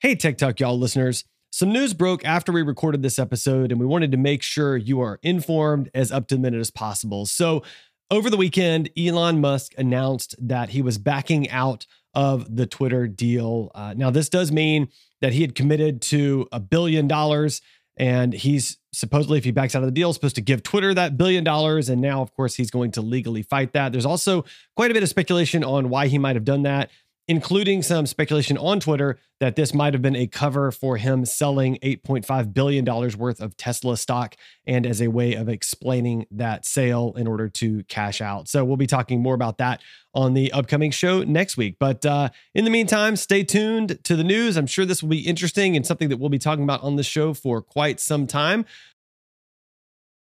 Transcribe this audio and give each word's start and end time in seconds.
Hey, 0.00 0.14
Tech 0.14 0.38
Talk, 0.38 0.60
y'all 0.60 0.78
listeners. 0.78 1.24
Some 1.50 1.72
news 1.72 1.92
broke 1.92 2.24
after 2.24 2.52
we 2.52 2.62
recorded 2.62 3.02
this 3.02 3.18
episode, 3.18 3.72
and 3.72 3.80
we 3.80 3.86
wanted 3.86 4.12
to 4.12 4.16
make 4.16 4.44
sure 4.44 4.76
you 4.76 5.00
are 5.00 5.18
informed 5.24 5.90
as 5.92 6.12
up 6.12 6.28
to 6.28 6.36
the 6.36 6.40
minute 6.40 6.60
as 6.60 6.70
possible. 6.70 7.26
So, 7.26 7.64
over 8.08 8.30
the 8.30 8.36
weekend, 8.36 8.90
Elon 8.96 9.40
Musk 9.40 9.72
announced 9.76 10.36
that 10.38 10.68
he 10.68 10.82
was 10.82 10.98
backing 10.98 11.50
out 11.50 11.84
of 12.14 12.54
the 12.54 12.64
Twitter 12.64 13.08
deal. 13.08 13.72
Uh, 13.74 13.92
now, 13.96 14.08
this 14.10 14.28
does 14.28 14.52
mean 14.52 14.86
that 15.20 15.32
he 15.32 15.42
had 15.42 15.56
committed 15.56 16.00
to 16.02 16.46
a 16.52 16.60
billion 16.60 17.08
dollars, 17.08 17.60
and 17.96 18.32
he's 18.32 18.78
supposedly, 18.92 19.38
if 19.38 19.42
he 19.44 19.50
backs 19.50 19.74
out 19.74 19.82
of 19.82 19.88
the 19.88 19.92
deal, 19.92 20.12
supposed 20.12 20.36
to 20.36 20.40
give 20.40 20.62
Twitter 20.62 20.94
that 20.94 21.16
billion 21.16 21.42
dollars. 21.42 21.88
And 21.88 22.00
now, 22.00 22.22
of 22.22 22.32
course, 22.36 22.54
he's 22.54 22.70
going 22.70 22.92
to 22.92 23.00
legally 23.00 23.42
fight 23.42 23.72
that. 23.72 23.90
There's 23.90 24.06
also 24.06 24.44
quite 24.76 24.92
a 24.92 24.94
bit 24.94 25.02
of 25.02 25.08
speculation 25.08 25.64
on 25.64 25.88
why 25.88 26.06
he 26.06 26.18
might 26.18 26.36
have 26.36 26.44
done 26.44 26.62
that 26.62 26.88
including 27.28 27.82
some 27.82 28.06
speculation 28.06 28.56
on 28.56 28.80
Twitter 28.80 29.18
that 29.38 29.54
this 29.54 29.74
might 29.74 29.92
have 29.92 30.02
been 30.02 30.16
a 30.16 30.26
cover 30.26 30.72
for 30.72 30.96
him 30.96 31.26
selling 31.26 31.76
$8.5 31.82 32.54
billion 32.54 32.84
worth 33.18 33.40
of 33.40 33.56
Tesla 33.58 33.98
stock 33.98 34.34
and 34.66 34.86
as 34.86 35.02
a 35.02 35.08
way 35.08 35.34
of 35.34 35.48
explaining 35.48 36.26
that 36.30 36.64
sale 36.64 37.12
in 37.16 37.26
order 37.26 37.48
to 37.48 37.84
cash 37.84 38.22
out. 38.22 38.48
So 38.48 38.64
we'll 38.64 38.78
be 38.78 38.86
talking 38.86 39.22
more 39.22 39.34
about 39.34 39.58
that 39.58 39.82
on 40.14 40.32
the 40.32 40.50
upcoming 40.52 40.90
show 40.90 41.22
next 41.22 41.58
week. 41.58 41.76
But 41.78 42.04
uh, 42.06 42.30
in 42.54 42.64
the 42.64 42.70
meantime, 42.70 43.14
stay 43.14 43.44
tuned 43.44 44.02
to 44.04 44.16
the 44.16 44.24
news. 44.24 44.56
I'm 44.56 44.66
sure 44.66 44.86
this 44.86 45.02
will 45.02 45.10
be 45.10 45.20
interesting 45.20 45.76
and 45.76 45.86
something 45.86 46.08
that 46.08 46.16
we'll 46.16 46.30
be 46.30 46.38
talking 46.38 46.64
about 46.64 46.82
on 46.82 46.96
the 46.96 47.04
show 47.04 47.34
for 47.34 47.60
quite 47.60 48.00
some 48.00 48.26
time. 48.26 48.64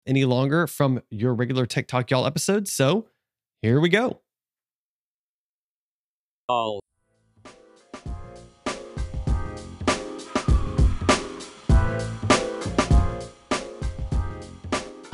Any 0.06 0.26
longer 0.26 0.68
from 0.68 1.02
your 1.10 1.34
regular 1.34 1.66
Tech 1.66 1.88
Talk 1.88 2.12
Y'all 2.12 2.28
episodes. 2.28 2.72
So 2.72 3.08
here 3.62 3.80
we 3.80 3.90
go. 3.90 4.23
All 6.50 6.82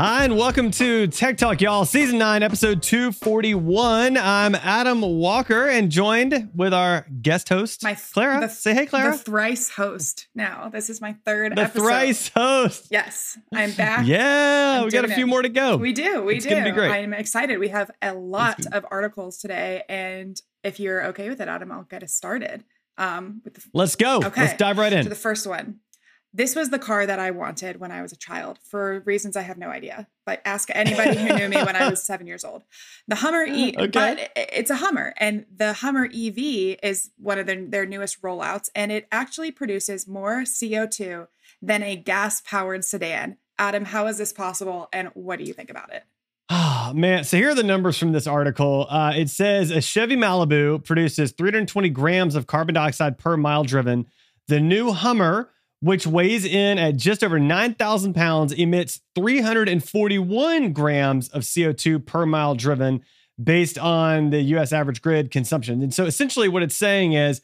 Hi, 0.01 0.23
and 0.23 0.37
welcome 0.37 0.71
to 0.71 1.07
Tech 1.07 1.35
Talk, 1.37 1.59
y'all. 1.59 1.83
Season 1.83 2.17
9, 2.17 2.41
episode 2.41 2.81
241. 2.81 4.15
I'm 4.15 4.55
Adam 4.55 5.01
Walker 5.01 5.67
and 5.67 5.91
joined 5.91 6.51
with 6.55 6.73
our 6.73 7.05
guest 7.21 7.49
host, 7.49 7.83
My 7.83 7.95
Clara. 7.95 8.39
the- 8.39 8.47
Say 8.47 8.73
hey, 8.73 8.85
Clara. 8.85 9.11
The 9.11 9.17
thrice 9.17 9.69
host 9.71 10.29
now. 10.33 10.69
This 10.69 10.89
is 10.89 11.01
my 11.01 11.17
third 11.25 11.57
The 11.57 11.63
episode. 11.63 11.81
thrice 11.83 12.29
host. 12.33 12.87
Yes, 12.89 13.37
I'm 13.53 13.73
back. 13.73 14.07
Yeah, 14.07 14.77
I'm 14.79 14.85
we 14.85 14.91
got 14.91 15.03
a 15.03 15.09
few 15.09 15.25
it. 15.25 15.27
more 15.27 15.41
to 15.41 15.49
go. 15.49 15.75
We 15.75 15.91
do. 15.91 16.21
We 16.23 16.35
It's 16.37 16.45
do. 16.45 16.51
gonna 16.51 16.63
be 16.63 16.71
great. 16.71 16.91
I'm 16.91 17.13
excited. 17.13 17.59
We 17.59 17.67
have 17.67 17.91
a 18.01 18.13
lot 18.13 18.65
of 18.71 18.85
articles 18.89 19.37
today. 19.37 19.83
And 19.89 20.41
if 20.63 20.79
you're 20.79 21.05
okay 21.07 21.29
with 21.29 21.41
it, 21.41 21.47
Adam, 21.47 21.71
I'll 21.71 21.83
get 21.83 22.03
us 22.03 22.13
started. 22.13 22.63
Um, 22.97 23.41
with 23.45 23.53
the, 23.55 23.61
Let's 23.73 23.95
go. 23.95 24.17
Okay. 24.17 24.41
Let's 24.41 24.57
dive 24.57 24.77
right 24.77 24.91
in. 24.91 25.03
to 25.03 25.09
the 25.09 25.15
first 25.15 25.47
one. 25.47 25.79
This 26.31 26.55
was 26.55 26.69
the 26.69 26.77
car 26.77 27.07
that 27.07 27.17
I 27.17 27.31
wanted 27.31 27.79
when 27.79 27.91
I 27.91 28.03
was 28.03 28.11
a 28.11 28.15
child 28.17 28.59
for 28.63 28.99
reasons 28.99 29.35
I 29.35 29.41
have 29.41 29.57
no 29.57 29.69
idea. 29.69 30.07
But 30.27 30.41
ask 30.45 30.69
anybody 30.75 31.17
who 31.17 31.33
knew 31.35 31.49
me 31.49 31.57
when 31.57 31.75
I 31.75 31.89
was 31.89 32.03
seven 32.11 32.27
years 32.27 32.43
old. 32.43 32.63
The 33.07 33.15
Hummer 33.15 33.45
E, 33.45 33.73
Okay. 33.75 33.87
but 33.87 34.29
it's 34.35 34.69
a 34.69 34.75
Hummer, 34.75 35.13
and 35.17 35.45
the 35.55 35.73
Hummer 35.73 36.05
EV 36.05 36.77
is 36.83 37.09
one 37.17 37.39
of 37.39 37.47
their, 37.47 37.65
their 37.65 37.85
newest 37.87 38.21
rollouts, 38.21 38.69
and 38.75 38.91
it 38.91 39.07
actually 39.11 39.49
produces 39.49 40.07
more 40.07 40.41
CO2 40.41 41.27
than 41.63 41.81
a 41.81 41.95
gas 41.95 42.41
powered 42.41 42.85
sedan. 42.85 43.37
Adam, 43.57 43.85
how 43.85 44.05
is 44.05 44.19
this 44.19 44.31
possible, 44.31 44.87
and 44.93 45.09
what 45.15 45.39
do 45.39 45.45
you 45.45 45.53
think 45.53 45.71
about 45.71 45.91
it? 45.91 46.03
Oh, 46.49 46.93
man. 46.95 47.23
So 47.25 47.37
here 47.37 47.51
are 47.51 47.55
the 47.55 47.61
numbers 47.61 47.97
from 47.97 48.11
this 48.11 48.25
article. 48.25 48.87
Uh, 48.89 49.13
it 49.15 49.29
says 49.29 49.69
a 49.69 49.81
Chevy 49.81 50.15
Malibu 50.15 50.83
produces 50.83 51.31
320 51.31 51.89
grams 51.89 52.35
of 52.35 52.47
carbon 52.47 52.73
dioxide 52.73 53.19
per 53.19 53.37
mile 53.37 53.63
driven. 53.63 54.07
The 54.47 54.59
new 54.59 54.91
Hummer, 54.91 55.51
which 55.79 56.07
weighs 56.07 56.45
in 56.45 56.79
at 56.79 56.97
just 56.97 57.23
over 57.23 57.39
9,000 57.39 58.15
pounds, 58.15 58.51
emits 58.51 58.99
341 59.13 60.73
grams 60.73 61.29
of 61.29 61.43
CO2 61.43 62.03
per 62.03 62.25
mile 62.25 62.55
driven 62.55 63.03
based 63.41 63.77
on 63.77 64.31
the 64.31 64.41
US 64.41 64.73
average 64.73 65.03
grid 65.03 65.29
consumption. 65.29 65.83
And 65.83 65.93
so 65.93 66.05
essentially, 66.05 66.49
what 66.49 66.63
it's 66.63 66.75
saying 66.75 67.13
is 67.13 67.41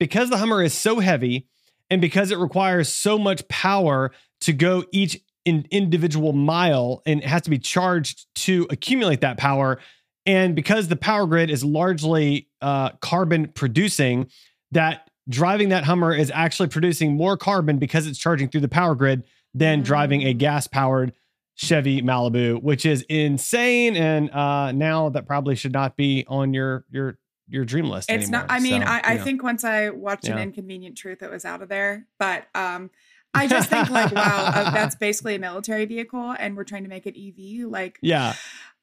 because 0.00 0.30
the 0.30 0.38
Hummer 0.38 0.64
is 0.64 0.74
so 0.74 0.98
heavy 0.98 1.46
and 1.90 2.00
because 2.00 2.32
it 2.32 2.38
requires 2.38 2.92
so 2.92 3.18
much 3.18 3.46
power 3.46 4.10
to 4.40 4.52
go 4.52 4.84
each 4.90 5.20
in 5.48 5.66
individual 5.70 6.32
mile 6.32 7.02
and 7.06 7.20
it 7.20 7.26
has 7.26 7.42
to 7.42 7.50
be 7.50 7.58
charged 7.58 8.26
to 8.46 8.66
accumulate 8.70 9.20
that 9.22 9.36
power. 9.38 9.78
And 10.26 10.54
because 10.54 10.88
the 10.88 10.96
power 10.96 11.26
grid 11.26 11.48
is 11.50 11.64
largely 11.64 12.48
uh, 12.60 12.90
carbon 13.00 13.48
producing, 13.54 14.28
that 14.72 15.08
driving 15.28 15.70
that 15.70 15.84
Hummer 15.84 16.12
is 16.14 16.30
actually 16.34 16.68
producing 16.68 17.14
more 17.16 17.36
carbon 17.36 17.78
because 17.78 18.06
it's 18.06 18.18
charging 18.18 18.48
through 18.48 18.60
the 18.62 18.68
power 18.68 18.94
grid 18.94 19.24
than 19.54 19.80
Mm. 19.80 19.84
driving 19.84 20.22
a 20.22 20.34
gas 20.34 20.66
powered 20.66 21.12
Chevy 21.54 22.02
Malibu, 22.02 22.62
which 22.62 22.84
is 22.86 23.02
insane. 23.08 23.96
And 23.96 24.30
uh, 24.30 24.72
now 24.72 25.08
that 25.08 25.26
probably 25.26 25.56
should 25.56 25.72
not 25.72 25.96
be 25.96 26.24
on 26.28 26.54
your 26.54 26.84
your 26.90 27.18
your 27.48 27.64
dream 27.64 27.86
list. 27.88 28.10
It's 28.10 28.24
anymore. 28.24 28.42
not. 28.42 28.50
I 28.50 28.60
mean, 28.60 28.82
So, 28.82 28.88
I, 28.88 29.00
I 29.04 29.18
think 29.18 29.42
once 29.42 29.64
I 29.64 29.88
watched 29.88 30.28
an 30.28 30.38
inconvenient 30.38 30.98
truth, 30.98 31.22
it 31.22 31.30
was 31.30 31.44
out 31.46 31.62
of 31.62 31.68
there. 31.70 32.06
But 32.18 32.46
um, 32.54 32.90
I 33.34 33.46
just 33.46 33.68
think 33.68 33.90
like, 33.90 34.12
wow, 34.12 34.46
uh, 34.54 34.70
that's 34.72 34.96
basically 34.96 35.34
a 35.34 35.38
military 35.38 35.84
vehicle, 35.86 36.34
and 36.38 36.56
we're 36.56 36.64
trying 36.64 36.84
to 36.84 36.88
make 36.88 37.06
it 37.06 37.16
EV. 37.16 37.68
Like, 37.70 37.98
yeah, 38.02 38.34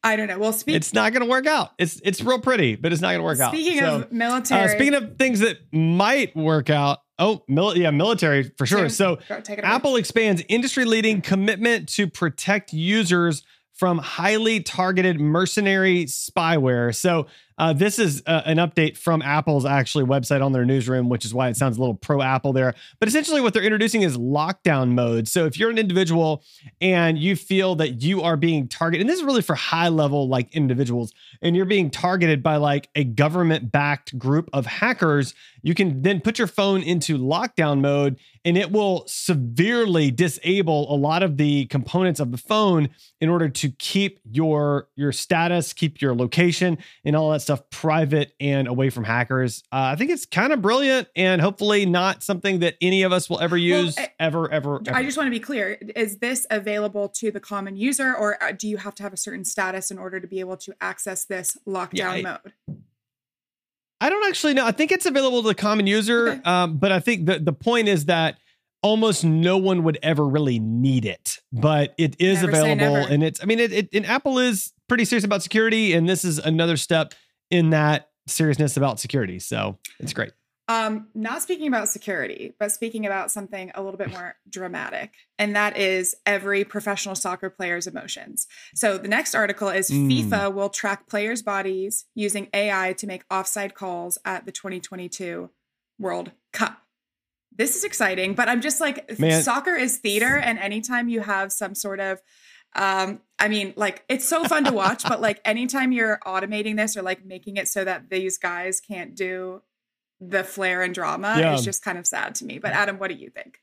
I 0.03 0.15
don't 0.15 0.27
know. 0.27 0.37
Well, 0.37 0.53
speak, 0.53 0.75
it's 0.75 0.93
not 0.93 1.13
going 1.13 1.23
to 1.23 1.29
work 1.29 1.47
out. 1.47 1.71
It's 1.77 1.99
it's 2.03 2.21
real 2.21 2.39
pretty, 2.39 2.75
but 2.75 2.93
it's 2.93 3.01
not 3.01 3.09
going 3.09 3.19
to 3.19 3.23
work 3.23 3.39
out. 3.39 3.51
speaking 3.53 3.79
So, 3.79 3.95
of 4.01 4.11
military, 4.11 4.63
Uh, 4.65 4.67
speaking 4.69 4.93
of 4.93 5.17
things 5.17 5.39
that 5.39 5.57
might 5.73 6.35
work 6.35 6.69
out, 6.69 6.99
oh, 7.17 7.43
mil- 7.47 7.75
yeah, 7.75 7.89
military 7.91 8.51
for 8.57 8.65
sure. 8.65 8.87
So, 8.89 9.17
go, 9.27 9.41
take 9.41 9.57
it 9.59 9.65
away. 9.65 9.73
Apple 9.73 9.95
expands 9.95 10.43
industry 10.47 10.85
leading 10.85 11.21
commitment 11.21 11.89
to 11.89 12.07
protect 12.07 12.71
users 12.71 13.43
from 13.73 13.97
highly 13.97 14.61
targeted 14.61 15.19
mercenary 15.19 16.05
spyware. 16.05 16.95
So, 16.95 17.25
uh, 17.57 17.71
this 17.73 17.99
is 17.99 18.21
uh, 18.25 18.41
an 18.45 18.57
update 18.57 18.97
from 18.97 19.21
Apple's 19.21 19.65
actually 19.65 20.03
website 20.03 20.43
on 20.43 20.51
their 20.51 20.65
newsroom, 20.65 21.07
which 21.07 21.23
is 21.23 21.33
why 21.33 21.47
it 21.47 21.55
sounds 21.55 21.77
a 21.77 21.79
little 21.79 21.95
pro 21.95 22.21
Apple 22.21 22.51
there. 22.51 22.73
But 22.99 23.07
essentially, 23.07 23.39
what 23.39 23.53
they're 23.53 23.63
introducing 23.63 24.01
is 24.01 24.17
lockdown 24.17 24.91
mode. 24.91 25.27
So, 25.27 25.45
if 25.45 25.57
you're 25.57 25.69
an 25.69 25.77
individual 25.77 26.43
and 26.81 27.17
you 27.17 27.35
feel 27.35 27.75
that 27.75 28.01
you 28.01 28.21
are 28.21 28.35
being 28.35 28.67
targeted, 28.67 29.01
and 29.01 29.09
this 29.09 29.19
is 29.19 29.25
really 29.25 29.41
for 29.41 29.55
high 29.55 29.87
level 29.87 30.27
like 30.27 30.53
individuals, 30.53 31.13
and 31.41 31.55
you're 31.55 31.65
being 31.65 31.89
targeted 31.89 32.43
by 32.43 32.57
like 32.57 32.89
a 32.95 33.03
government 33.03 33.71
backed 33.71 34.17
group 34.19 34.49
of 34.51 34.65
hackers, 34.65 35.33
you 35.61 35.73
can 35.73 36.01
then 36.01 36.21
put 36.21 36.37
your 36.37 36.47
phone 36.47 36.83
into 36.83 37.17
lockdown 37.17 37.79
mode 37.79 38.19
and 38.45 38.55
it 38.55 38.71
will 38.71 39.03
severely 39.07 40.11
disable 40.11 40.93
a 40.93 40.95
lot 40.95 41.23
of 41.23 41.37
the 41.37 41.65
components 41.65 42.19
of 42.19 42.31
the 42.31 42.37
phone 42.37 42.89
in 43.19 43.27
order 43.27 43.49
to 43.49 43.71
keep 43.71 44.19
your 44.31 44.87
your 44.95 45.11
status, 45.11 45.73
keep 45.73 45.99
your 45.99 46.15
location 46.15 46.77
and 47.03 47.15
all 47.15 47.31
that 47.31 47.41
stuff 47.45 47.69
private 47.69 48.33
and 48.39 48.67
away 48.67 48.89
from 48.89 49.03
hackers. 49.03 49.63
Uh, 49.71 49.93
I 49.93 49.95
think 49.95 50.11
it's 50.11 50.25
kind 50.25 50.51
of 50.53 50.61
brilliant 50.61 51.07
and 51.15 51.41
hopefully 51.41 51.85
not 51.85 52.21
something 52.21 52.59
that 52.59 52.75
any 52.81 53.03
of 53.03 53.11
us 53.11 53.29
will 53.29 53.39
ever 53.39 53.55
use 53.57 53.97
I- 53.97 54.11
ever, 54.19 54.51
ever, 54.51 54.81
ever. 54.87 54.95
I 54.97 55.03
just 55.03 55.17
want 55.17 55.27
to 55.27 55.31
be 55.31 55.39
clear: 55.39 55.77
is 55.95 56.17
this 56.17 56.45
available 56.51 57.07
to 57.09 57.31
the 57.31 57.39
common 57.39 57.77
user, 57.77 58.13
or 58.15 58.41
uh, 58.43 58.51
do 58.51 58.67
you 58.67 58.77
have 58.77 58.93
to 58.95 59.03
have 59.03 59.13
a 59.13 59.17
certain 59.17 59.45
status 59.45 59.89
in 59.89 59.97
order 59.97 60.19
to 60.19 60.27
be 60.27 60.39
able 60.41 60.57
to 60.57 60.73
access 60.81 61.25
this 61.25 61.57
lockdown 61.67 61.93
Yeah, 61.97 62.09
I- 62.11 62.21
mode? 62.21 62.53
I 64.01 64.09
don't 64.09 64.27
actually 64.27 64.53
know. 64.53 64.65
I 64.65 64.71
think 64.71 64.91
it's 64.91 65.05
available 65.05 65.41
to 65.41 65.47
the 65.47 65.55
common 65.55 65.87
user, 65.87 66.29
Okay. 66.29 66.41
um, 66.43 66.77
but 66.77 66.91
I 66.91 66.99
think 66.99 67.25
the 67.25 67.39
the 67.39 67.53
point 67.53 67.87
is 67.87 68.05
that 68.05 68.37
almost 68.83 69.23
no 69.23 69.57
one 69.57 69.83
would 69.83 69.97
ever 70.03 70.27
really 70.27 70.59
need 70.59 71.05
it, 71.05 71.39
but 71.51 71.95
it 71.97 72.15
is 72.19 72.41
Never 72.43 72.49
available, 72.49 72.97
and 72.97 73.23
it's. 73.23 73.41
I 73.41 73.45
mean, 73.45 73.59
it, 73.59 73.71
it 73.71 73.89
and 73.93 74.05
Apple 74.05 74.37
is 74.37 74.73
pretty 74.89 75.05
serious 75.05 75.23
about 75.23 75.41
security, 75.41 75.93
and 75.93 76.07
this 76.07 76.23
is 76.25 76.37
another 76.39 76.77
step 76.77 77.13
in 77.49 77.71
that 77.71 78.09
seriousness 78.27 78.77
about 78.77 78.99
security. 78.99 79.39
So 79.39 79.77
it's 79.99 80.13
great. 80.13 80.31
Um, 80.67 81.09
not 81.13 81.43
speaking 81.43 81.67
about 81.67 81.89
security, 81.89 82.55
but 82.59 82.71
speaking 82.71 83.05
about 83.05 83.29
something 83.29 83.71
a 83.75 83.83
little 83.83 83.99
bit 83.99 84.09
more 84.09 84.35
dramatic, 84.49 85.13
and 85.37 85.55
that 85.55 85.77
is 85.77 86.15
every 86.25 86.63
professional 86.63 87.13
soccer 87.13 87.51
player's 87.51 87.85
emotions. 87.85 88.47
So 88.73 88.97
the 88.97 89.07
next 89.07 89.35
article 89.35 89.69
is 89.69 89.91
Mm. 89.91 90.09
FIFA 90.09 90.53
will 90.55 90.69
track 90.69 91.07
players' 91.07 91.43
bodies 91.43 92.05
using 92.15 92.47
AI 92.51 92.93
to 92.93 93.05
make 93.05 93.25
offside 93.29 93.75
calls 93.75 94.17
at 94.25 94.47
the 94.47 94.51
2022 94.51 95.51
World 95.99 96.31
Cup. 96.51 96.79
This 97.55 97.75
is 97.75 97.83
exciting, 97.83 98.33
but 98.33 98.49
I'm 98.49 98.59
just 98.59 98.81
like 98.81 99.19
Man. 99.19 99.43
soccer 99.43 99.75
is 99.75 99.97
theater, 99.97 100.35
and 100.35 100.57
anytime 100.57 101.09
you 101.09 101.21
have 101.21 101.51
some 101.51 101.75
sort 101.75 101.99
of 101.99 102.21
um, 102.75 103.21
I 103.39 103.47
mean, 103.47 103.73
like 103.75 104.03
it's 104.09 104.27
so 104.27 104.43
fun 104.45 104.63
to 104.65 104.71
watch, 104.71 105.03
but 105.03 105.21
like 105.21 105.41
anytime 105.45 105.91
you're 105.91 106.19
automating 106.25 106.77
this 106.77 106.95
or 106.95 107.01
like 107.01 107.25
making 107.25 107.57
it 107.57 107.67
so 107.67 107.83
that 107.83 108.09
these 108.09 108.37
guys 108.37 108.79
can't 108.79 109.15
do 109.15 109.61
the 110.21 110.43
flair 110.43 110.81
and 110.81 110.93
drama 110.93 111.35
Yeah. 111.37 111.53
is 111.53 111.63
just 111.63 111.83
kind 111.83 111.97
of 111.97 112.07
sad 112.07 112.35
to 112.35 112.45
me. 112.45 112.59
But 112.59 112.73
Adam, 112.73 112.97
what 112.97 113.09
do 113.09 113.15
you 113.15 113.29
think? 113.29 113.59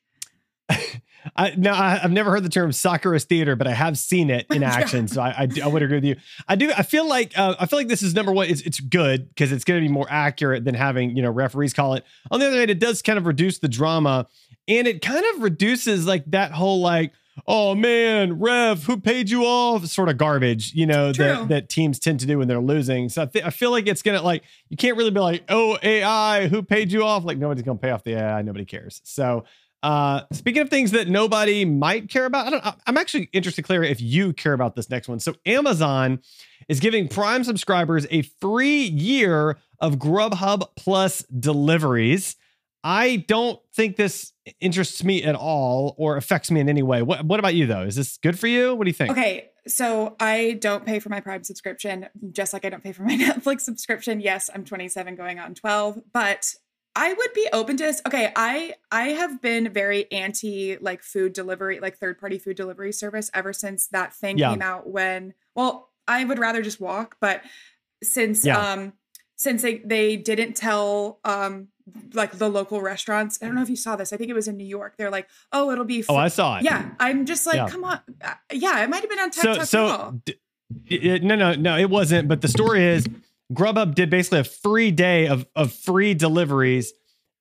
I 1.36 1.54
now 1.56 1.80
I, 1.80 1.96
have 1.96 2.10
never 2.10 2.30
heard 2.30 2.42
the 2.42 2.48
term 2.48 2.72
soccer 2.72 3.14
is 3.14 3.24
theater, 3.24 3.54
but 3.54 3.66
I 3.66 3.72
have 3.72 3.96
seen 3.96 4.28
it 4.30 4.46
in 4.50 4.62
action. 4.62 5.08
so 5.08 5.22
I, 5.22 5.28
I, 5.30 5.48
I, 5.62 5.66
would 5.68 5.82
agree 5.82 5.98
with 5.98 6.04
you. 6.04 6.16
I 6.48 6.56
do. 6.56 6.72
I 6.76 6.82
feel 6.82 7.08
like 7.08 7.38
uh, 7.38 7.54
I 7.58 7.66
feel 7.66 7.78
like 7.78 7.88
this 7.88 8.02
is 8.02 8.14
number 8.14 8.32
one. 8.32 8.48
It's 8.48 8.60
it's 8.62 8.80
good 8.80 9.28
because 9.28 9.52
it's 9.52 9.64
going 9.64 9.80
to 9.80 9.86
be 9.86 9.92
more 9.92 10.06
accurate 10.10 10.64
than 10.64 10.74
having 10.74 11.16
you 11.16 11.22
know 11.22 11.30
referees 11.30 11.72
call 11.72 11.94
it. 11.94 12.04
On 12.30 12.40
the 12.40 12.46
other 12.46 12.58
hand, 12.58 12.70
it 12.70 12.80
does 12.80 13.02
kind 13.02 13.18
of 13.18 13.26
reduce 13.26 13.58
the 13.58 13.68
drama, 13.68 14.26
and 14.66 14.86
it 14.88 15.00
kind 15.00 15.24
of 15.34 15.42
reduces 15.42 16.06
like 16.06 16.24
that 16.32 16.52
whole 16.52 16.80
like 16.80 17.12
oh 17.46 17.74
man, 17.74 18.38
Rev, 18.38 18.84
who 18.84 18.98
paid 18.98 19.30
you 19.30 19.44
off? 19.44 19.86
Sort 19.86 20.08
of 20.08 20.16
garbage, 20.18 20.74
you 20.74 20.86
know, 20.86 21.12
that, 21.12 21.48
that 21.48 21.68
teams 21.68 21.98
tend 21.98 22.20
to 22.20 22.26
do 22.26 22.38
when 22.38 22.48
they're 22.48 22.60
losing. 22.60 23.08
So 23.08 23.22
I, 23.22 23.26
th- 23.26 23.44
I 23.44 23.50
feel 23.50 23.70
like 23.70 23.86
it's 23.86 24.02
gonna 24.02 24.22
like 24.22 24.42
you 24.68 24.76
can't 24.76 24.96
really 24.96 25.10
be 25.10 25.20
like, 25.20 25.44
oh 25.48 25.78
AI, 25.82 26.48
who 26.48 26.62
paid 26.62 26.92
you 26.92 27.04
off? 27.04 27.24
Like 27.24 27.38
nobody's 27.38 27.64
gonna 27.64 27.78
pay 27.78 27.90
off 27.90 28.04
the 28.04 28.14
AI, 28.14 28.42
nobody 28.42 28.64
cares. 28.64 29.00
So 29.04 29.44
uh, 29.82 30.22
speaking 30.32 30.62
of 30.62 30.70
things 30.70 30.92
that 30.92 31.08
nobody 31.08 31.64
might 31.64 32.08
care 32.08 32.24
about, 32.24 32.46
I 32.46 32.50
don't. 32.50 32.76
I'm 32.86 32.96
actually 32.96 33.28
interested, 33.32 33.62
Claire, 33.62 33.82
if 33.82 34.00
you 34.00 34.32
care 34.32 34.52
about 34.52 34.76
this 34.76 34.88
next 34.88 35.08
one. 35.08 35.18
So 35.18 35.34
Amazon 35.44 36.20
is 36.68 36.78
giving 36.78 37.08
Prime 37.08 37.42
subscribers 37.42 38.06
a 38.10 38.22
free 38.22 38.82
year 38.84 39.58
of 39.80 39.96
Grubhub 39.96 40.68
Plus 40.76 41.22
deliveries. 41.24 42.36
I 42.84 43.24
don't 43.28 43.60
think 43.74 43.96
this 43.96 44.32
interests 44.60 45.04
me 45.04 45.22
at 45.22 45.34
all 45.34 45.94
or 45.98 46.16
affects 46.16 46.50
me 46.50 46.60
in 46.60 46.68
any 46.68 46.82
way. 46.82 47.02
What 47.02 47.24
What 47.24 47.38
about 47.38 47.54
you 47.54 47.66
though? 47.66 47.82
Is 47.82 47.96
this 47.96 48.18
good 48.18 48.38
for 48.38 48.46
you? 48.46 48.74
What 48.74 48.84
do 48.84 48.90
you 48.90 48.94
think? 48.94 49.12
Okay, 49.12 49.50
so 49.66 50.16
I 50.18 50.58
don't 50.60 50.84
pay 50.84 50.98
for 50.98 51.08
my 51.08 51.20
Prime 51.20 51.44
subscription, 51.44 52.08
just 52.32 52.52
like 52.52 52.64
I 52.64 52.70
don't 52.70 52.82
pay 52.82 52.92
for 52.92 53.04
my 53.04 53.16
Netflix 53.16 53.60
subscription. 53.60 54.20
Yes, 54.20 54.50
I'm 54.52 54.64
27, 54.64 55.14
going 55.14 55.38
on 55.38 55.54
12, 55.54 56.00
but 56.12 56.54
I 56.94 57.12
would 57.12 57.32
be 57.34 57.48
open 57.52 57.76
to 57.78 57.84
this. 57.84 58.02
Okay, 58.06 58.32
I 58.34 58.74
I 58.90 59.10
have 59.10 59.40
been 59.40 59.72
very 59.72 60.10
anti 60.10 60.76
like 60.78 61.02
food 61.02 61.32
delivery, 61.32 61.80
like 61.80 61.98
third 61.98 62.18
party 62.18 62.38
food 62.38 62.56
delivery 62.56 62.92
service 62.92 63.30
ever 63.32 63.52
since 63.52 63.86
that 63.88 64.14
thing 64.14 64.38
yeah. 64.38 64.50
came 64.50 64.62
out. 64.62 64.88
When 64.88 65.34
well, 65.54 65.90
I 66.06 66.24
would 66.24 66.38
rather 66.38 66.62
just 66.62 66.80
walk, 66.80 67.16
but 67.20 67.42
since 68.02 68.44
yeah. 68.44 68.58
um 68.58 68.92
since 69.36 69.62
they 69.62 69.78
they 69.78 70.16
didn't 70.16 70.54
tell 70.54 71.20
um 71.24 71.68
like 72.14 72.32
the 72.32 72.48
local 72.48 72.80
restaurants. 72.80 73.38
I 73.42 73.46
don't 73.46 73.54
know 73.54 73.62
if 73.62 73.70
you 73.70 73.76
saw 73.76 73.96
this. 73.96 74.12
I 74.12 74.16
think 74.16 74.30
it 74.30 74.34
was 74.34 74.48
in 74.48 74.56
New 74.56 74.66
York. 74.66 74.96
They're 74.96 75.10
like, 75.10 75.28
"Oh, 75.52 75.70
it'll 75.70 75.84
be." 75.84 76.02
Free. 76.02 76.14
Oh, 76.14 76.18
I 76.18 76.28
saw 76.28 76.58
it. 76.58 76.64
Yeah, 76.64 76.90
I'm 76.98 77.26
just 77.26 77.46
like, 77.46 77.56
yeah. 77.56 77.68
come 77.68 77.84
on. 77.84 78.00
Uh, 78.22 78.34
yeah, 78.52 78.82
it 78.82 78.90
might 78.90 79.00
have 79.00 79.10
been 79.10 79.18
on 79.18 79.30
TikTok. 79.30 79.66
So, 79.66 79.88
so 79.88 80.20
d- 80.24 80.34
it, 80.86 81.22
no, 81.22 81.34
no, 81.34 81.54
no, 81.54 81.76
it 81.76 81.90
wasn't. 81.90 82.28
But 82.28 82.40
the 82.40 82.48
story 82.48 82.84
is 82.84 83.06
Grubhub 83.52 83.94
did 83.94 84.10
basically 84.10 84.40
a 84.40 84.44
free 84.44 84.90
day 84.90 85.26
of, 85.28 85.46
of 85.54 85.72
free 85.72 86.14
deliveries. 86.14 86.92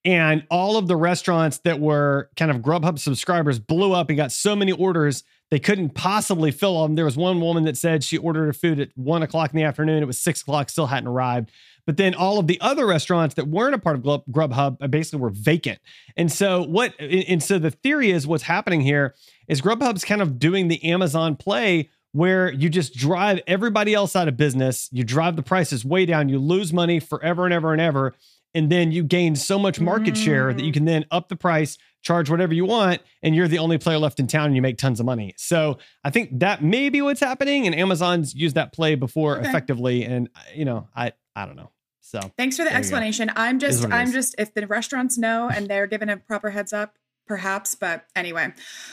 And 0.04 0.44
all 0.50 0.76
of 0.76 0.88
the 0.88 0.96
restaurants 0.96 1.58
that 1.58 1.78
were 1.78 2.28
kind 2.36 2.50
of 2.50 2.56
Grubhub 2.56 2.98
subscribers 2.98 3.60
blew 3.60 3.92
up 3.92 4.08
and 4.08 4.16
got 4.16 4.32
so 4.32 4.56
many 4.56 4.72
orders 4.72 5.22
they 5.52 5.58
couldn't 5.58 5.90
possibly 5.90 6.50
fill 6.50 6.80
them. 6.82 6.94
There 6.94 7.04
was 7.04 7.18
one 7.18 7.38
woman 7.38 7.64
that 7.64 7.76
said 7.76 8.02
she 8.02 8.16
ordered 8.16 8.46
her 8.46 8.52
food 8.54 8.80
at 8.80 8.88
one 8.94 9.22
o'clock 9.22 9.50
in 9.50 9.58
the 9.58 9.64
afternoon. 9.64 10.02
It 10.02 10.06
was 10.06 10.18
six 10.18 10.40
o'clock, 10.40 10.70
still 10.70 10.86
hadn't 10.86 11.08
arrived. 11.10 11.50
But 11.86 11.96
then 11.96 12.14
all 12.14 12.38
of 12.38 12.46
the 12.46 12.60
other 12.60 12.86
restaurants 12.86 13.34
that 13.34 13.48
weren't 13.48 13.74
a 13.74 13.78
part 13.78 13.96
of 13.96 14.02
Grubhub 14.02 14.76
uh, 14.80 14.86
basically 14.86 15.20
were 15.20 15.30
vacant. 15.30 15.80
And 16.16 16.30
so 16.30 16.62
what? 16.62 16.94
And 17.00 17.42
so 17.42 17.58
the 17.58 17.70
theory 17.70 18.10
is 18.10 18.26
what's 18.26 18.44
happening 18.44 18.80
here 18.82 19.14
is 19.48 19.60
Grubhub's 19.60 20.04
kind 20.04 20.22
of 20.22 20.38
doing 20.38 20.68
the 20.68 20.82
Amazon 20.84 21.36
play 21.36 21.90
where 22.12 22.52
you 22.52 22.68
just 22.68 22.94
drive 22.94 23.40
everybody 23.46 23.94
else 23.94 24.14
out 24.14 24.28
of 24.28 24.36
business. 24.36 24.88
You 24.92 25.02
drive 25.02 25.36
the 25.36 25.42
prices 25.42 25.84
way 25.84 26.06
down. 26.06 26.28
You 26.28 26.38
lose 26.38 26.72
money 26.72 27.00
forever 27.00 27.44
and 27.44 27.54
ever 27.54 27.72
and 27.72 27.80
ever. 27.80 28.14
And 28.54 28.70
then 28.70 28.92
you 28.92 29.02
gain 29.02 29.34
so 29.34 29.58
much 29.58 29.80
market 29.80 30.14
mm. 30.14 30.24
share 30.24 30.52
that 30.52 30.62
you 30.62 30.70
mm. 30.70 30.74
can 30.74 30.84
then 30.84 31.06
up 31.10 31.28
the 31.28 31.36
price, 31.36 31.78
charge 32.02 32.28
whatever 32.28 32.52
you 32.52 32.64
want, 32.64 33.00
and 33.22 33.34
you're 33.34 33.48
the 33.48 33.58
only 33.58 33.78
player 33.78 33.98
left 33.98 34.20
in 34.20 34.26
town 34.26 34.46
and 34.46 34.56
you 34.56 34.62
make 34.62 34.76
tons 34.76 35.00
of 35.00 35.06
money. 35.06 35.34
So 35.36 35.78
I 36.04 36.10
think 36.10 36.40
that 36.40 36.62
may 36.62 36.88
be 36.88 37.00
what's 37.00 37.20
happening. 37.20 37.66
And 37.66 37.74
Amazon's 37.74 38.34
used 38.34 38.56
that 38.56 38.72
play 38.72 38.94
before 38.94 39.38
okay. 39.38 39.48
effectively. 39.48 40.04
And, 40.04 40.28
you 40.54 40.64
know, 40.64 40.88
I, 40.94 41.12
I 41.34 41.46
don't 41.46 41.56
know. 41.56 41.70
So 42.00 42.20
thanks 42.36 42.56
for 42.56 42.64
the 42.64 42.74
explanation. 42.74 43.30
I'm 43.36 43.58
just, 43.58 43.84
I'm 43.90 44.12
just, 44.12 44.34
if 44.36 44.52
the 44.52 44.66
restaurants 44.66 45.16
know 45.16 45.48
and 45.48 45.68
they're 45.68 45.86
given 45.86 46.10
a 46.10 46.16
proper 46.18 46.50
heads 46.50 46.72
up, 46.72 46.98
perhaps. 47.26 47.74
But 47.74 48.04
anyway, 48.14 48.52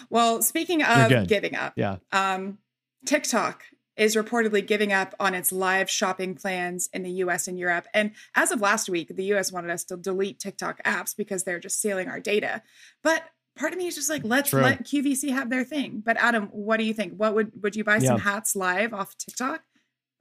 well, 0.09 0.41
speaking 0.41 0.83
of 0.83 1.27
giving 1.27 1.55
up, 1.55 1.73
yeah. 1.75 1.97
Um, 2.11 2.59
TikTok 3.05 3.63
is 3.99 4.15
reportedly 4.15 4.65
giving 4.65 4.93
up 4.93 5.13
on 5.19 5.33
its 5.33 5.51
live 5.51 5.89
shopping 5.89 6.33
plans 6.33 6.89
in 6.93 7.03
the 7.03 7.11
US 7.11 7.49
and 7.49 7.59
Europe. 7.59 7.85
And 7.93 8.11
as 8.33 8.51
of 8.51 8.61
last 8.61 8.87
week, 8.89 9.13
the 9.13 9.25
US 9.33 9.51
wanted 9.51 9.69
us 9.71 9.83
to 9.85 9.97
delete 9.97 10.39
TikTok 10.39 10.81
apps 10.83 11.15
because 11.15 11.43
they're 11.43 11.59
just 11.59 11.77
stealing 11.77 12.07
our 12.07 12.21
data. 12.21 12.63
But 13.03 13.23
part 13.57 13.73
of 13.73 13.77
me 13.77 13.87
is 13.87 13.95
just 13.95 14.09
like, 14.09 14.23
let's 14.23 14.51
True. 14.51 14.61
let 14.61 14.85
QVC 14.85 15.31
have 15.31 15.49
their 15.49 15.65
thing. 15.65 16.01
But 16.03 16.15
Adam, 16.15 16.45
what 16.53 16.77
do 16.77 16.85
you 16.85 16.93
think? 16.93 17.15
What 17.17 17.35
would 17.35 17.51
would 17.61 17.75
you 17.75 17.83
buy 17.83 17.97
yeah. 17.97 18.07
some 18.07 18.19
hats 18.19 18.55
live 18.55 18.93
off 18.93 19.17
TikTok? 19.17 19.61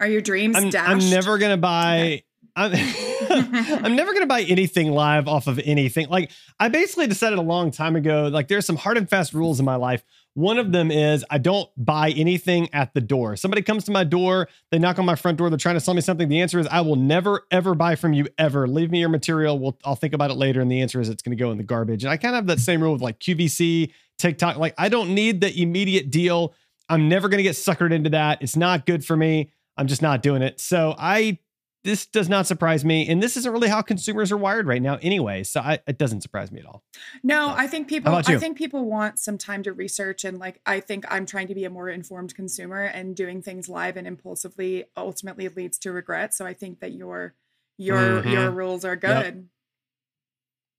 Are 0.00 0.08
your 0.08 0.22
dreams 0.22 0.56
I'm, 0.56 0.70
dashed? 0.70 0.90
I'm 0.90 1.10
never 1.10 1.38
gonna 1.38 1.56
buy 1.56 2.24
okay. 2.58 3.04
I'm, 3.30 3.54
I'm 3.84 3.96
never 3.96 4.12
going 4.12 4.22
to 4.22 4.28
buy 4.28 4.42
anything 4.42 4.90
live 4.90 5.28
off 5.28 5.46
of 5.46 5.60
anything. 5.64 6.08
Like, 6.08 6.30
I 6.58 6.68
basically 6.68 7.06
decided 7.06 7.38
a 7.38 7.42
long 7.42 7.70
time 7.70 7.96
ago, 7.96 8.28
like, 8.28 8.48
there's 8.48 8.66
some 8.66 8.76
hard 8.76 8.96
and 8.96 9.08
fast 9.08 9.34
rules 9.34 9.58
in 9.58 9.64
my 9.64 9.76
life. 9.76 10.02
One 10.38 10.58
of 10.58 10.70
them 10.70 10.92
is 10.92 11.24
I 11.30 11.38
don't 11.38 11.68
buy 11.76 12.10
anything 12.10 12.72
at 12.72 12.94
the 12.94 13.00
door. 13.00 13.34
Somebody 13.34 13.60
comes 13.60 13.82
to 13.86 13.90
my 13.90 14.04
door, 14.04 14.46
they 14.70 14.78
knock 14.78 15.00
on 15.00 15.04
my 15.04 15.16
front 15.16 15.36
door, 15.36 15.50
they're 15.50 15.58
trying 15.58 15.74
to 15.74 15.80
sell 15.80 15.94
me 15.94 16.00
something. 16.00 16.28
The 16.28 16.40
answer 16.40 16.60
is 16.60 16.68
I 16.68 16.80
will 16.80 16.94
never, 16.94 17.42
ever 17.50 17.74
buy 17.74 17.96
from 17.96 18.12
you 18.12 18.28
ever. 18.38 18.68
Leave 18.68 18.92
me 18.92 19.00
your 19.00 19.08
material. 19.08 19.58
We'll, 19.58 19.76
I'll 19.84 19.96
think 19.96 20.14
about 20.14 20.30
it 20.30 20.34
later. 20.34 20.60
And 20.60 20.70
the 20.70 20.80
answer 20.80 21.00
is 21.00 21.08
it's 21.08 21.22
going 21.22 21.36
to 21.36 21.42
go 21.42 21.50
in 21.50 21.58
the 21.58 21.64
garbage. 21.64 22.04
And 22.04 22.12
I 22.12 22.18
kind 22.18 22.36
of 22.36 22.36
have 22.36 22.46
that 22.46 22.60
same 22.60 22.80
rule 22.80 22.92
with 22.92 23.02
like 23.02 23.18
QVC, 23.18 23.90
TikTok. 24.16 24.58
Like, 24.58 24.74
I 24.78 24.88
don't 24.88 25.12
need 25.12 25.40
the 25.40 25.60
immediate 25.60 26.08
deal. 26.08 26.54
I'm 26.88 27.08
never 27.08 27.28
going 27.28 27.38
to 27.38 27.42
get 27.42 27.56
suckered 27.56 27.92
into 27.92 28.10
that. 28.10 28.40
It's 28.40 28.54
not 28.54 28.86
good 28.86 29.04
for 29.04 29.16
me. 29.16 29.50
I'm 29.76 29.88
just 29.88 30.02
not 30.02 30.22
doing 30.22 30.42
it. 30.42 30.60
So 30.60 30.94
I 30.96 31.40
this 31.88 32.04
does 32.04 32.28
not 32.28 32.46
surprise 32.46 32.84
me. 32.84 33.08
And 33.08 33.22
this 33.22 33.34
isn't 33.38 33.50
really 33.50 33.68
how 33.68 33.80
consumers 33.80 34.30
are 34.30 34.36
wired 34.36 34.66
right 34.66 34.82
now 34.82 34.98
anyway. 35.00 35.42
So 35.42 35.60
I, 35.60 35.78
it 35.86 35.96
doesn't 35.96 36.20
surprise 36.20 36.52
me 36.52 36.60
at 36.60 36.66
all. 36.66 36.84
No, 37.22 37.46
so, 37.46 37.54
I 37.54 37.66
think 37.66 37.88
people, 37.88 38.14
I 38.14 38.36
think 38.36 38.58
people 38.58 38.84
want 38.84 39.18
some 39.18 39.38
time 39.38 39.62
to 39.62 39.72
research. 39.72 40.22
And 40.22 40.38
like, 40.38 40.60
I 40.66 40.80
think 40.80 41.06
I'm 41.08 41.24
trying 41.24 41.46
to 41.46 41.54
be 41.54 41.64
a 41.64 41.70
more 41.70 41.88
informed 41.88 42.34
consumer 42.34 42.82
and 42.82 43.16
doing 43.16 43.40
things 43.40 43.70
live 43.70 43.96
and 43.96 44.06
impulsively 44.06 44.84
ultimately 44.98 45.48
leads 45.48 45.78
to 45.78 45.90
regret. 45.90 46.34
So 46.34 46.44
I 46.44 46.52
think 46.52 46.80
that 46.80 46.92
your, 46.92 47.34
your, 47.78 47.96
mm-hmm. 47.96 48.28
your 48.28 48.50
rules 48.50 48.84
are 48.84 48.96
good. 48.96 49.34
Yep. 49.34 49.44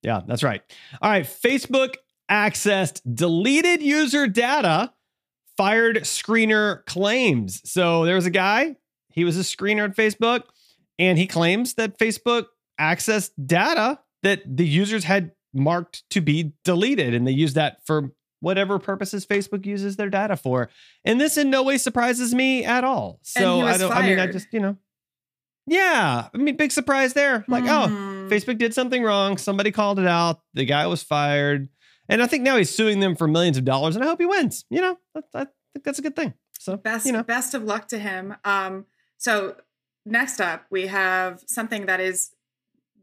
Yeah, 0.03 0.21
that's 0.27 0.44
right. 0.44 0.62
All 1.01 1.09
right. 1.09 1.25
Facebook 1.25 1.95
accessed 2.29 3.01
deleted 3.12 3.81
user 3.81 4.27
data, 4.27 4.94
fired 5.57 6.01
screener 6.01 6.85
claims. 6.85 7.67
So 7.67 8.05
there 8.05 8.13
was 8.13 8.27
a 8.27 8.29
guy, 8.29 8.75
he 9.09 9.23
was 9.23 9.38
a 9.38 9.41
screener 9.41 9.85
at 9.85 9.95
Facebook 9.95 10.44
and 11.00 11.18
he 11.18 11.25
claims 11.25 11.75
that 11.75 11.98
Facebook 11.98 12.48
accessed 12.80 13.31
data 13.44 14.00
that 14.22 14.42
the 14.46 14.68
users 14.68 15.06
had 15.06 15.31
marked 15.54 16.04
to 16.12 16.22
be 16.22 16.54
deleted. 16.63 17.13
And 17.13 17.25
they 17.25 17.31
use 17.31 17.54
that 17.54 17.78
for 17.86 18.12
whatever 18.41 18.77
purposes 18.79 19.25
Facebook 19.25 19.65
uses 19.65 19.96
their 19.96 20.10
data 20.10 20.38
for. 20.38 20.70
And 21.03 21.20
this 21.20 21.38
in 21.38 21.50
no 21.50 21.63
way 21.63 21.77
surprises 21.77 22.36
me 22.36 22.65
at 22.65 22.84
all. 22.84 23.20
So 23.24 23.62
I 23.62 23.77
don't, 23.77 23.89
fired. 23.89 24.03
I 24.03 24.08
mean, 24.08 24.20
I 24.20 24.27
just, 24.27 24.48
you 24.51 24.60
know, 24.60 24.77
yeah, 25.65 26.27
I 26.34 26.38
mean, 26.38 26.58
big 26.58 26.72
surprise 26.72 27.13
there. 27.13 27.46
Like, 27.48 27.63
mm. 27.63 27.70
oh, 27.70 27.88
hmm. 27.88 28.27
Facebook 28.27 28.58
did 28.58 28.74
something 28.74 29.03
wrong. 29.03 29.38
Somebody 29.38 29.72
called 29.72 30.00
it 30.00 30.08
out. 30.08 30.41
The 30.53 30.65
guy 30.65 30.88
was 30.88 31.03
fired. 31.03 31.70
And 32.08 32.24
I 32.24 32.27
think 32.27 32.44
now 32.44 32.58
he's 32.58 32.74
suing 32.74 33.00
them 33.00 33.15
for 33.15 33.27
millions 33.27 33.58
of 33.58 33.65
dollars. 33.65 33.96
And 33.96 34.03
I 34.03 34.08
hope 34.08 34.20
he 34.20 34.25
wins. 34.25 34.65
You 34.70 34.82
know, 34.82 34.98
I, 35.15 35.20
I 35.34 35.48
think 35.74 35.84
that's 35.86 36.00
a 36.00 36.01
good 36.01 36.15
thing. 36.15 36.34
So, 36.60 36.75
best, 36.75 37.06
you 37.06 37.12
know. 37.12 37.24
best 37.24 37.53
of 37.53 37.63
luck 37.63 37.88
to 37.89 38.00
him. 38.00 38.36
Um, 38.44 38.86
so 39.18 39.56
next 40.10 40.42
up, 40.42 40.66
we 40.70 40.88
have 40.88 41.44
something 41.48 41.86
that 41.86 42.00
is 42.00 42.32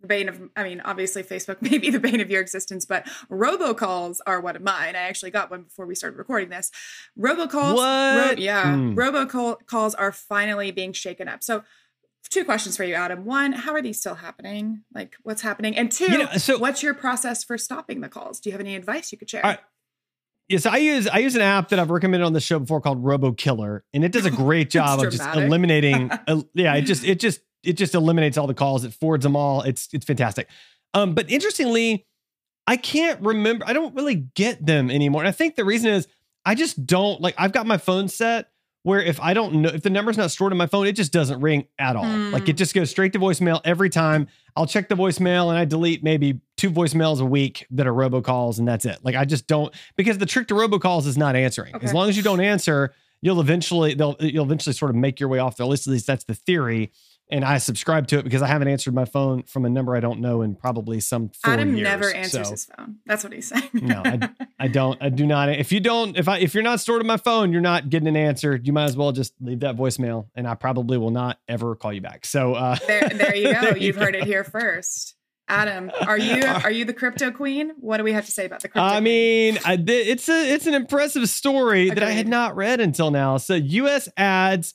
the 0.00 0.06
bane 0.06 0.28
of, 0.28 0.40
I 0.56 0.64
mean, 0.64 0.80
obviously 0.80 1.22
Facebook 1.22 1.60
may 1.70 1.78
be 1.78 1.90
the 1.90 2.00
bane 2.00 2.20
of 2.20 2.30
your 2.30 2.40
existence, 2.40 2.84
but 2.84 3.06
robocalls 3.30 4.18
are 4.26 4.40
one 4.40 4.56
of 4.56 4.62
mine. 4.62 4.96
I 4.96 5.00
actually 5.00 5.30
got 5.30 5.50
one 5.50 5.62
before 5.62 5.86
we 5.86 5.94
started 5.94 6.16
recording 6.16 6.48
this. 6.48 6.70
Robocalls, 7.18 7.74
what? 7.74 8.36
Ro- 8.36 8.42
yeah, 8.42 8.74
mm. 8.74 8.94
robocalls 8.94 9.94
are 9.98 10.12
finally 10.12 10.70
being 10.70 10.92
shaken 10.92 11.28
up. 11.28 11.42
So, 11.42 11.62
two 12.28 12.44
questions 12.44 12.76
for 12.76 12.82
you, 12.82 12.94
Adam. 12.94 13.24
One, 13.24 13.52
how 13.52 13.72
are 13.72 13.82
these 13.82 14.00
still 14.00 14.16
happening? 14.16 14.82
Like, 14.92 15.16
what's 15.22 15.42
happening? 15.42 15.76
And 15.76 15.92
two, 15.92 16.10
you 16.10 16.18
know, 16.18 16.32
so, 16.36 16.58
what's 16.58 16.82
your 16.82 16.94
process 16.94 17.44
for 17.44 17.56
stopping 17.56 18.00
the 18.00 18.08
calls? 18.08 18.40
Do 18.40 18.50
you 18.50 18.52
have 18.52 18.60
any 18.60 18.74
advice 18.74 19.12
you 19.12 19.18
could 19.18 19.30
share? 19.30 19.46
Yes, 20.48 20.64
I 20.64 20.76
use 20.76 21.08
I 21.08 21.18
use 21.18 21.34
an 21.34 21.42
app 21.42 21.70
that 21.70 21.80
I've 21.80 21.90
recommended 21.90 22.24
on 22.24 22.32
the 22.32 22.40
show 22.40 22.58
before 22.58 22.80
called 22.80 23.02
RoboKiller, 23.02 23.80
and 23.92 24.04
it 24.04 24.12
does 24.12 24.26
a 24.26 24.30
great 24.30 24.70
job 24.70 25.00
of 25.00 25.10
just 25.10 25.26
eliminating. 25.34 26.10
uh, 26.26 26.42
yeah, 26.54 26.74
it 26.74 26.82
just 26.82 27.04
it 27.04 27.18
just 27.18 27.40
it 27.64 27.72
just 27.72 27.94
eliminates 27.94 28.38
all 28.38 28.46
the 28.46 28.54
calls. 28.54 28.84
It 28.84 28.94
forwards 28.94 29.24
them 29.24 29.34
all. 29.34 29.62
It's 29.62 29.88
it's 29.92 30.04
fantastic. 30.04 30.48
Um, 30.94 31.14
but 31.14 31.30
interestingly, 31.30 32.06
I 32.66 32.76
can't 32.76 33.20
remember. 33.22 33.64
I 33.66 33.72
don't 33.72 33.94
really 33.96 34.14
get 34.14 34.64
them 34.64 34.88
anymore, 34.90 35.22
and 35.22 35.28
I 35.28 35.32
think 35.32 35.56
the 35.56 35.64
reason 35.64 35.90
is 35.90 36.06
I 36.44 36.54
just 36.54 36.86
don't 36.86 37.20
like. 37.20 37.34
I've 37.38 37.52
got 37.52 37.66
my 37.66 37.78
phone 37.78 38.06
set 38.06 38.50
where 38.86 39.02
if 39.02 39.20
I 39.20 39.34
don't 39.34 39.54
know 39.54 39.68
if 39.70 39.82
the 39.82 39.90
number's 39.90 40.16
not 40.16 40.30
stored 40.30 40.52
in 40.52 40.58
my 40.58 40.68
phone, 40.68 40.86
it 40.86 40.92
just 40.92 41.12
doesn't 41.12 41.40
ring 41.40 41.66
at 41.76 41.96
all. 41.96 42.04
Mm. 42.04 42.30
Like 42.30 42.48
it 42.48 42.52
just 42.52 42.72
goes 42.72 42.88
straight 42.88 43.12
to 43.14 43.18
voicemail 43.18 43.60
every 43.64 43.90
time. 43.90 44.28
I'll 44.54 44.68
check 44.68 44.88
the 44.88 44.94
voicemail 44.94 45.48
and 45.48 45.58
I 45.58 45.64
delete 45.64 46.04
maybe 46.04 46.40
two 46.56 46.70
voicemails 46.70 47.20
a 47.20 47.24
week 47.24 47.66
that 47.72 47.88
are 47.88 47.92
robocalls 47.92 48.60
and 48.60 48.68
that's 48.68 48.84
it. 48.84 48.98
Like 49.02 49.16
I 49.16 49.24
just 49.24 49.48
don't 49.48 49.74
because 49.96 50.18
the 50.18 50.26
trick 50.26 50.46
to 50.48 50.54
robocalls 50.54 51.08
is 51.08 51.18
not 51.18 51.34
answering. 51.34 51.74
Okay. 51.74 51.84
As 51.84 51.92
long 51.92 52.08
as 52.08 52.16
you 52.16 52.22
don't 52.22 52.40
answer, 52.40 52.94
you'll 53.22 53.40
eventually 53.40 53.94
they'll 53.94 54.14
you'll 54.20 54.44
eventually 54.44 54.72
sort 54.72 54.92
of 54.92 54.96
make 54.96 55.18
your 55.18 55.30
way 55.30 55.40
off 55.40 55.56
their 55.56 55.66
list. 55.66 55.88
At 55.88 55.90
least 55.90 56.06
that's 56.06 56.22
the 56.22 56.34
theory. 56.34 56.92
And 57.28 57.44
I 57.44 57.58
subscribe 57.58 58.06
to 58.08 58.18
it 58.18 58.22
because 58.22 58.40
I 58.40 58.46
haven't 58.46 58.68
answered 58.68 58.94
my 58.94 59.04
phone 59.04 59.42
from 59.42 59.64
a 59.64 59.68
number 59.68 59.96
I 59.96 60.00
don't 60.00 60.20
know 60.20 60.42
in 60.42 60.54
probably 60.54 61.00
some 61.00 61.30
four 61.30 61.54
Adam 61.54 61.74
years. 61.76 61.82
never 61.84 62.14
answers 62.14 62.46
So- 62.46 62.50
his 62.52 62.64
phone. 62.66 62.96
That's 63.04 63.24
what 63.24 63.32
he's 63.32 63.48
saying. 63.48 63.68
No, 63.74 64.02
I 64.60 64.68
don't. 64.68 64.96
I 65.02 65.08
do 65.08 65.26
not. 65.26 65.48
If 65.48 65.72
you 65.72 65.80
don't, 65.80 66.16
if 66.16 66.28
I 66.28 66.38
if 66.38 66.54
you're 66.54 66.62
not 66.62 66.78
stored 66.78 67.00
in 67.00 67.06
my 67.08 67.16
phone, 67.16 67.50
you're 67.52 67.60
not 67.60 67.90
getting 67.90 68.06
an 68.06 68.16
answer. 68.16 68.54
You 68.62 68.72
might 68.72 68.84
as 68.84 68.96
well 68.96 69.10
just 69.10 69.34
leave 69.40 69.60
that 69.60 69.76
voicemail, 69.76 70.28
and 70.36 70.46
I 70.46 70.54
probably 70.54 70.98
will 70.98 71.10
not 71.10 71.38
ever 71.48 71.74
call 71.74 71.92
you 71.92 72.00
back. 72.00 72.24
So 72.26 72.54
uh, 72.54 72.76
there, 72.86 73.08
there 73.08 73.34
you 73.34 73.44
go. 73.54 73.60
There 73.60 73.76
you 73.76 73.86
You've 73.88 73.96
heard 73.96 74.12
go. 74.14 74.20
it 74.20 74.24
here 74.24 74.44
first. 74.44 75.14
Adam, 75.48 75.90
are 76.06 76.18
you 76.18 76.44
are 76.44 76.70
you 76.72 76.84
the 76.84 76.92
crypto 76.92 77.30
queen? 77.30 77.72
What 77.78 77.98
do 77.98 78.04
we 78.04 78.12
have 78.12 78.26
to 78.26 78.32
say 78.32 78.46
about 78.46 78.62
the 78.62 78.68
crypto? 78.68 78.84
I 78.86 78.92
queen? 79.00 79.04
mean, 79.04 79.58
I 79.64 79.78
it's 79.86 80.28
a 80.28 80.52
it's 80.54 80.66
an 80.66 80.74
impressive 80.74 81.28
story 81.28 81.88
that 81.90 82.02
I 82.02 82.10
had 82.12 82.26
not 82.28 82.56
read 82.56 82.80
until 82.80 83.10
now. 83.12 83.36
So, 83.36 83.54
U.S. 83.54 84.08
adds 84.16 84.74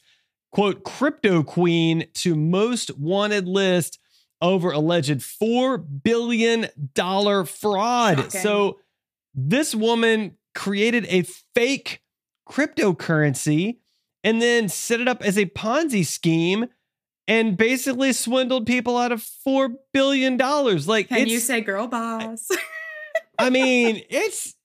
quote 0.52 0.84
crypto 0.84 1.44
queen 1.44 2.08
to 2.14 2.36
most 2.36 2.98
wanted 2.98 3.48
list 3.48 4.00
over 4.42 4.72
alleged 4.72 5.22
four 5.24 5.78
billion 5.78 6.68
dollar 6.94 7.46
fraud. 7.46 8.18
Shocking. 8.18 8.42
So, 8.42 8.80
this 9.34 9.74
woman 9.74 10.38
created 10.54 11.06
a 11.10 11.24
fake 11.56 12.02
cryptocurrency 12.50 13.78
and 14.24 14.42
then 14.42 14.68
set 14.68 15.00
it 15.00 15.08
up 15.08 15.24
as 15.24 15.38
a 15.38 15.46
Ponzi 15.46 16.06
scheme. 16.06 16.68
And 17.28 17.56
basically 17.56 18.12
swindled 18.12 18.66
people 18.66 18.98
out 18.98 19.14
of 19.14 19.22
four 19.22 19.70
billion 19.94 20.36
dollars. 20.36 20.86
Like, 20.86 21.08
can 21.08 21.28
you 21.28 21.40
say 21.40 21.62
girl 21.62 21.88
boss? 21.88 22.50
I 23.40 23.50
mean, 23.50 24.02
it's 24.10 24.56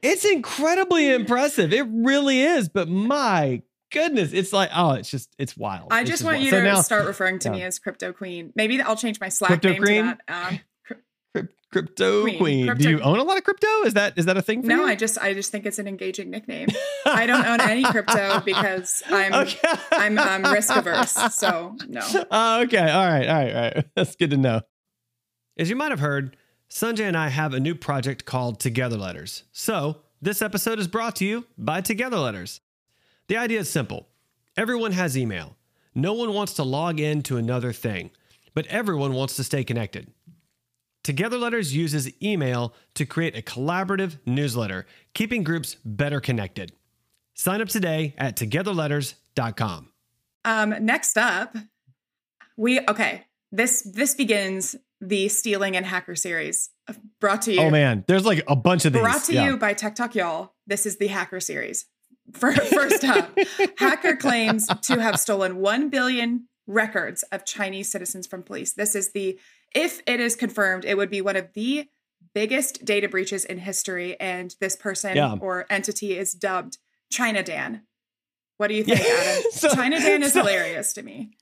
it's 0.00 0.24
incredibly 0.24 1.10
impressive. 1.10 1.72
It 1.72 1.86
really 1.90 2.40
is. 2.40 2.68
But 2.70 2.88
my 2.88 3.62
goodness, 3.94 4.32
it's 4.34 4.52
like 4.52 4.68
oh, 4.74 4.92
it's 4.92 5.10
just 5.10 5.34
it's 5.38 5.56
wild. 5.56 5.88
I 5.90 6.02
It's 6.02 6.10
just 6.10 6.22
want 6.22 6.34
wild. 6.34 6.44
you 6.44 6.50
So 6.50 6.58
to 6.58 6.64
now, 6.64 6.80
start 6.82 7.06
referring 7.06 7.38
to 7.40 7.48
yeah. 7.48 7.54
me 7.54 7.62
as 7.62 7.78
crypto 7.78 8.12
queen. 8.12 8.52
Maybe 8.54 8.78
I'll 8.82 8.96
change 8.96 9.18
my 9.20 9.30
Slack 9.30 9.48
Crypto 9.48 9.70
name 9.70 9.82
queen? 9.82 10.04
to 10.04 10.18
that. 10.28 10.46
Um, 10.52 10.60
cr- 10.84 11.40
crypto 11.72 12.22
queen. 12.22 12.38
Queen. 12.38 12.76
Do 12.76 12.90
you 12.90 13.00
own 13.00 13.18
a 13.18 13.22
lot 13.22 13.38
of 13.38 13.44
crypto? 13.44 13.66
Is 13.86 13.94
that 13.94 14.18
is 14.18 14.26
that 14.26 14.36
a 14.36 14.42
thing 14.42 14.62
for 14.62 14.68
no, 14.68 14.82
you? 14.82 14.86
I 14.88 14.94
just 14.96 15.16
I 15.18 15.32
just 15.32 15.50
think 15.50 15.64
it's 15.64 15.78
an 15.78 15.88
engaging 15.88 16.28
nickname. 16.30 16.68
I 17.06 17.24
don't 17.26 17.46
own 17.46 17.60
any 17.62 17.84
crypto 17.84 18.40
because 18.44 19.02
I'm 19.08 19.32
okay. 19.32 19.58
I'm 19.92 20.18
um, 20.18 20.52
risk 20.52 20.74
averse. 20.76 21.16
So 21.32 21.76
no. 21.88 22.00
Oh, 22.30 22.62
okay. 22.62 22.90
All 22.90 23.06
right. 23.06 23.26
All 23.28 23.34
right. 23.36 23.54
All 23.54 23.62
right. 23.62 23.86
That's 23.96 24.16
good 24.16 24.30
to 24.30 24.36
know. 24.36 24.60
As 25.56 25.70
you 25.70 25.76
might 25.76 25.90
have 25.92 26.00
heard, 26.00 26.36
Sanjay 26.70 27.04
and 27.06 27.16
I 27.16 27.28
have 27.28 27.54
a 27.54 27.60
new 27.60 27.74
project 27.76 28.24
called 28.24 28.58
Together 28.58 28.96
Letters. 28.96 29.44
So, 29.52 29.98
this 30.20 30.42
episode 30.42 30.78
is 30.80 30.88
brought 30.88 31.14
to 31.16 31.24
you 31.24 31.46
by 31.56 31.80
Together 31.80 32.16
Letters. 32.18 32.60
The 33.28 33.36
idea 33.36 33.60
is 33.60 33.70
simple 33.70 34.08
everyone 34.56 34.92
has 34.92 35.16
email. 35.16 35.56
No 35.94 36.12
one 36.12 36.32
wants 36.34 36.54
to 36.54 36.64
log 36.64 36.98
in 37.00 37.22
to 37.24 37.36
another 37.36 37.72
thing, 37.72 38.10
but 38.54 38.66
everyone 38.66 39.12
wants 39.14 39.36
to 39.36 39.44
stay 39.44 39.62
connected. 39.64 40.12
Together 41.04 41.36
Letters 41.36 41.74
uses 41.76 42.10
email 42.22 42.74
to 42.94 43.04
create 43.04 43.36
a 43.36 43.42
collaborative 43.42 44.18
newsletter, 44.26 44.86
keeping 45.12 45.44
groups 45.44 45.76
better 45.84 46.18
connected. 46.20 46.72
Sign 47.34 47.60
up 47.60 47.68
today 47.68 48.14
at 48.16 48.36
togetherletters.com. 48.36 49.90
Um, 50.46 50.74
next 50.80 51.16
up, 51.18 51.56
we 52.56 52.80
okay. 52.88 53.24
This 53.52 53.82
this 53.82 54.14
begins 54.14 54.76
the 55.00 55.28
stealing 55.28 55.76
and 55.76 55.84
hacker 55.86 56.16
series 56.16 56.70
brought 57.20 57.42
to 57.42 57.52
you. 57.52 57.60
Oh 57.60 57.70
man, 57.70 58.04
there's 58.08 58.24
like 58.26 58.42
a 58.48 58.56
bunch 58.56 58.84
of 58.84 58.92
these. 58.92 59.02
Brought 59.02 59.24
to 59.24 59.34
Yeah. 59.34 59.46
you 59.46 59.56
by 59.56 59.74
Tech 59.74 59.94
Talk 59.94 60.14
Y'all. 60.14 60.54
This 60.66 60.86
is 60.86 60.96
the 60.98 61.06
hacker 61.08 61.40
series. 61.40 61.86
For, 62.32 62.52
first 62.52 63.04
up, 63.04 63.38
hacker 63.78 64.16
claims 64.16 64.66
to 64.82 65.00
have 65.00 65.18
stolen 65.20 65.56
1 65.56 65.90
billion 65.90 66.48
records 66.66 67.22
of 67.30 67.44
Chinese 67.44 67.90
citizens 67.90 68.26
from 68.26 68.42
police. 68.42 68.72
This 68.72 68.94
is 68.94 69.12
the, 69.12 69.38
if 69.74 70.00
it 70.06 70.20
is 70.20 70.34
confirmed, 70.34 70.84
it 70.84 70.96
would 70.96 71.10
be 71.10 71.20
one 71.20 71.36
of 71.36 71.52
the 71.54 71.86
biggest 72.34 72.84
data 72.84 73.08
breaches 73.08 73.44
in 73.44 73.58
history. 73.58 74.18
And 74.18 74.54
this 74.60 74.74
person 74.74 75.16
Yeah. 75.16 75.36
or 75.40 75.66
entity 75.70 76.16
is 76.16 76.32
dubbed 76.32 76.78
China 77.12 77.42
Dan. 77.42 77.82
What 78.56 78.68
do 78.68 78.74
you 78.74 78.84
think. 78.84 79.00
Adam? 79.00 79.42
So- 79.52 79.68
China 79.74 79.98
Dan 80.00 80.22
is 80.22 80.32
so- 80.32 80.40
hilarious 80.40 80.92
to 80.94 81.02
me. 81.02 81.32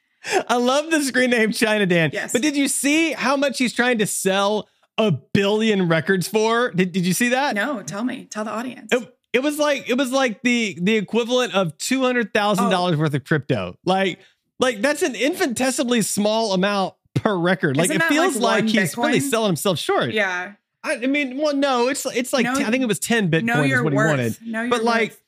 I 0.48 0.56
love 0.56 0.90
the 0.90 1.00
screen 1.02 1.30
name 1.30 1.50
China 1.52 1.84
Dan. 1.86 2.10
Yes. 2.12 2.32
But 2.32 2.42
did 2.42 2.56
you 2.56 2.68
see 2.68 3.12
how 3.12 3.36
much 3.36 3.58
he's 3.58 3.72
trying 3.72 3.98
to 3.98 4.06
sell 4.06 4.68
a 4.98 5.10
billion 5.10 5.88
records 5.88 6.28
for? 6.28 6.70
Did, 6.70 6.92
did 6.92 7.04
you 7.06 7.12
see 7.12 7.30
that? 7.30 7.54
No, 7.56 7.82
tell 7.82 8.04
me, 8.04 8.26
tell 8.26 8.44
the 8.44 8.50
audience. 8.52 8.92
It, 8.92 9.14
it 9.32 9.42
was 9.42 9.58
like 9.58 9.88
it 9.88 9.96
was 9.96 10.12
like 10.12 10.42
the 10.42 10.78
the 10.80 10.96
equivalent 10.96 11.54
of 11.54 11.76
two 11.78 12.02
hundred 12.02 12.32
thousand 12.34 12.70
dollars 12.70 12.96
worth 12.96 13.14
of 13.14 13.24
crypto. 13.24 13.76
Like 13.84 14.18
like 14.58 14.80
that's 14.80 15.02
an 15.02 15.14
infinitesimally 15.14 16.02
small 16.02 16.52
amount 16.52 16.94
per 17.14 17.36
record. 17.36 17.76
Like 17.76 17.90
Isn't 17.90 18.02
it 18.02 18.08
feels 18.08 18.36
like 18.36 18.64
like, 18.64 18.72
he's 18.72 18.96
really 18.96 19.20
selling 19.20 19.48
himself 19.48 19.78
short. 19.78 20.12
yeah. 20.12 20.52
I, 20.84 20.94
I 20.94 21.06
mean, 21.06 21.38
well, 21.38 21.54
no, 21.54 21.86
it's 21.88 22.04
it's 22.06 22.32
like 22.32 22.44
10 22.44 22.56
I 22.56 22.70
think 22.70 22.82
it 22.82 22.88
was 22.88 22.98
ten 22.98 23.30
Bitcoin 23.30 23.70
is 23.72 23.82
what 23.82 23.92
worth. 23.94 24.38
he 24.40 24.52
wanted. 24.52 24.70
But, 24.70 24.82
like, 24.82 25.10
worth. 25.10 25.21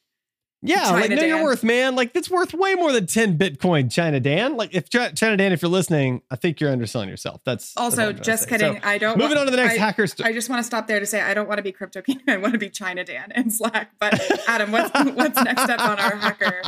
Yeah, 0.66 0.90
like 0.92 1.02
China 1.11 1.16
know 1.16 1.23
your 1.26 1.37
Dan. 1.37 1.44
worth, 1.44 1.62
man. 1.62 1.94
Like 1.94 2.14
that's 2.14 2.30
worth 2.30 2.54
way 2.54 2.75
more 2.75 2.90
than 2.90 3.06
ten 3.06 3.37
Bitcoin, 3.37 3.92
China 3.92 4.18
Dan. 4.18 4.56
Like 4.56 4.75
if 4.75 4.88
Ch- 4.88 5.14
China 5.14 5.37
Dan, 5.37 5.52
if 5.52 5.61
you're 5.61 5.71
listening, 5.71 6.23
I 6.30 6.37
think 6.37 6.59
you're 6.59 6.73
underselling 6.73 7.11
yourself. 7.11 7.42
That's 7.44 7.75
that's 7.75 7.76
Also, 7.76 8.12
to 8.12 8.18
just 8.21 8.49
kidding. 8.49 8.75
So, 8.75 8.80
I 8.83 8.97
don't. 8.97 9.18
moving 9.18 9.35
wa- 9.37 9.40
on 9.42 9.47
to 9.47 9.50
the 9.50 9.59
next 9.59 9.75
I, 9.75 9.78
hacker 9.78 10.06
story. 10.06 10.30
I 10.30 10.33
just 10.33 10.49
want 10.49 10.61
to 10.61 10.64
stop 10.64 10.87
there 10.87 11.00
to 11.00 11.06
say 11.06 11.21
I 11.21 11.35
don't 11.35 11.47
want 11.49 11.59
to 11.59 11.62
be 11.62 11.71
crypto 11.71 12.00
king. 12.00 12.21
I 12.28 12.38
want 12.38 12.54
to 12.54 12.59
be 12.59 12.71
China 12.71 13.04
Dan 13.04 13.30
in 13.37 13.50
Slack. 13.50 13.92
But 14.00 14.18
Adam, 14.49 14.73
what's 14.73 14.90
what's 15.14 15.37
next 15.44 15.68
up 15.68 15.80
on 15.80 15.99
our 15.99 16.16
hacker 16.16 16.62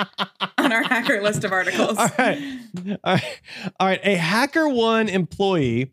on 0.58 0.72
our 0.72 0.82
hacker 0.82 1.22
list 1.22 1.44
of 1.44 1.52
articles? 1.52 1.96
All 1.96 2.10
right. 2.18 2.38
All 3.02 3.14
right. 3.14 3.40
All 3.80 3.86
right. 3.86 4.00
A 4.02 4.16
HackerOne 4.18 5.08
employee 5.08 5.92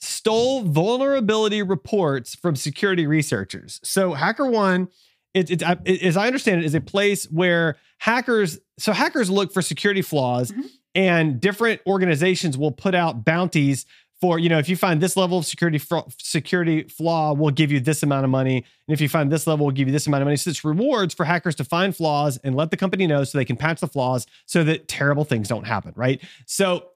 stole 0.00 0.62
vulnerability 0.62 1.62
reports 1.62 2.34
from 2.34 2.56
security 2.56 3.06
researchers. 3.06 3.80
So 3.84 4.14
HackerOne, 4.14 4.88
it, 5.34 5.50
it, 5.50 5.62
I- 5.62 5.76
it- 5.84 6.02
as 6.02 6.16
I 6.16 6.26
understand 6.26 6.60
it, 6.62 6.64
is 6.64 6.74
a 6.74 6.80
place 6.80 7.24
where 7.26 7.76
hackers, 7.98 8.58
so 8.78 8.92
hackers 8.92 9.28
look 9.30 9.52
for 9.52 9.62
security 9.62 10.02
flaws 10.02 10.52
Mhm. 10.52 10.64
and 10.94 11.40
different 11.40 11.80
organizations 11.86 12.56
will 12.56 12.72
put 12.72 12.94
out 12.94 13.24
bounties 13.24 13.84
for, 14.20 14.38
you 14.38 14.48
know, 14.48 14.58
if 14.58 14.68
you 14.68 14.76
find 14.76 15.00
this 15.02 15.16
level 15.16 15.36
of 15.38 15.44
security 15.44 15.76
flaw, 15.76 16.06
security 16.18 16.84
flaw, 16.84 17.34
we'll 17.34 17.50
give 17.50 17.70
you 17.70 17.80
this 17.80 18.02
amount 18.02 18.24
of 18.24 18.30
money. 18.30 18.56
And 18.88 18.94
if 18.94 19.00
you 19.00 19.08
find 19.08 19.30
this 19.30 19.46
level, 19.46 19.66
we'll 19.66 19.74
give 19.74 19.88
you 19.88 19.92
this 19.92 20.06
amount 20.06 20.22
of 20.22 20.26
money. 20.26 20.36
So 20.36 20.50
it's 20.50 20.64
rewards 20.64 21.12
for 21.12 21.24
hackers 21.24 21.54
to 21.56 21.64
find 21.64 21.94
flaws 21.94 22.38
and 22.44 22.54
let 22.54 22.70
the 22.70 22.76
company 22.76 23.06
know 23.06 23.24
so 23.24 23.36
they 23.36 23.44
can 23.44 23.56
patch 23.56 23.80
the 23.80 23.88
flaws 23.88 24.26
so 24.46 24.64
that 24.64 24.88
terrible 24.88 25.24
things 25.24 25.48
don't 25.48 25.66
happen, 25.66 25.92
right? 25.96 26.22
So 26.46 26.86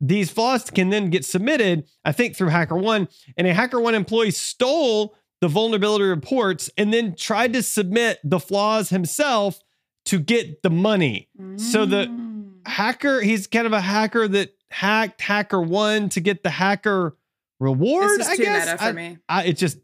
these 0.00 0.30
flaws 0.30 0.70
can 0.70 0.88
then 0.90 1.10
get 1.10 1.24
submitted, 1.24 1.84
I 2.04 2.12
think, 2.12 2.36
through 2.36 2.50
HackerOne, 2.50 3.08
And 3.36 3.46
a 3.46 3.52
HackerOne 3.54 3.94
employee 3.94 4.30
stole 4.30 5.14
the 5.40 5.48
vulnerability 5.48 6.04
reports 6.04 6.70
and 6.76 6.92
then 6.92 7.14
tried 7.14 7.52
to 7.52 7.62
submit 7.62 8.18
the 8.24 8.40
flaws 8.40 8.90
himself 8.90 9.60
to 10.06 10.18
get 10.18 10.62
the 10.62 10.70
money. 10.70 11.28
So 11.56 11.84
the- 11.86 12.06
Mm. 12.06 12.34
Hacker, 12.66 13.20
he's 13.22 13.46
kind 13.46 13.66
of 13.66 13.72
a 13.72 13.80
hacker 13.80 14.28
that 14.28 14.54
hacked 14.70 15.20
HackerOne 15.22 16.10
to 16.10 16.20
get 16.20 16.42
the 16.42 16.50
hacker 16.50 17.16
reward. 17.60 18.20
I 18.20 18.36
guess 18.36 18.80
I. 18.80 19.18
I, 19.28 19.44
it 19.44 19.56
just 19.56 19.78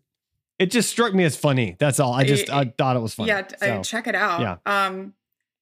it 0.58 0.66
just 0.70 0.88
struck 0.90 1.14
me 1.14 1.24
as 1.24 1.34
funny. 1.36 1.76
That's 1.78 1.98
all. 1.98 2.12
I 2.12 2.24
just 2.24 2.44
It- 2.44 2.50
I 2.50 2.64
thought 2.76 2.96
it 2.96 3.00
was 3.00 3.14
funny. 3.14 3.28
Yeah, 3.28 3.42
uh, 3.62 3.66
So, 3.66 3.82
check 3.82 4.06
it 4.06 4.14
out. 4.14 4.40
yeah. 4.40 4.56
Um, 4.66 5.14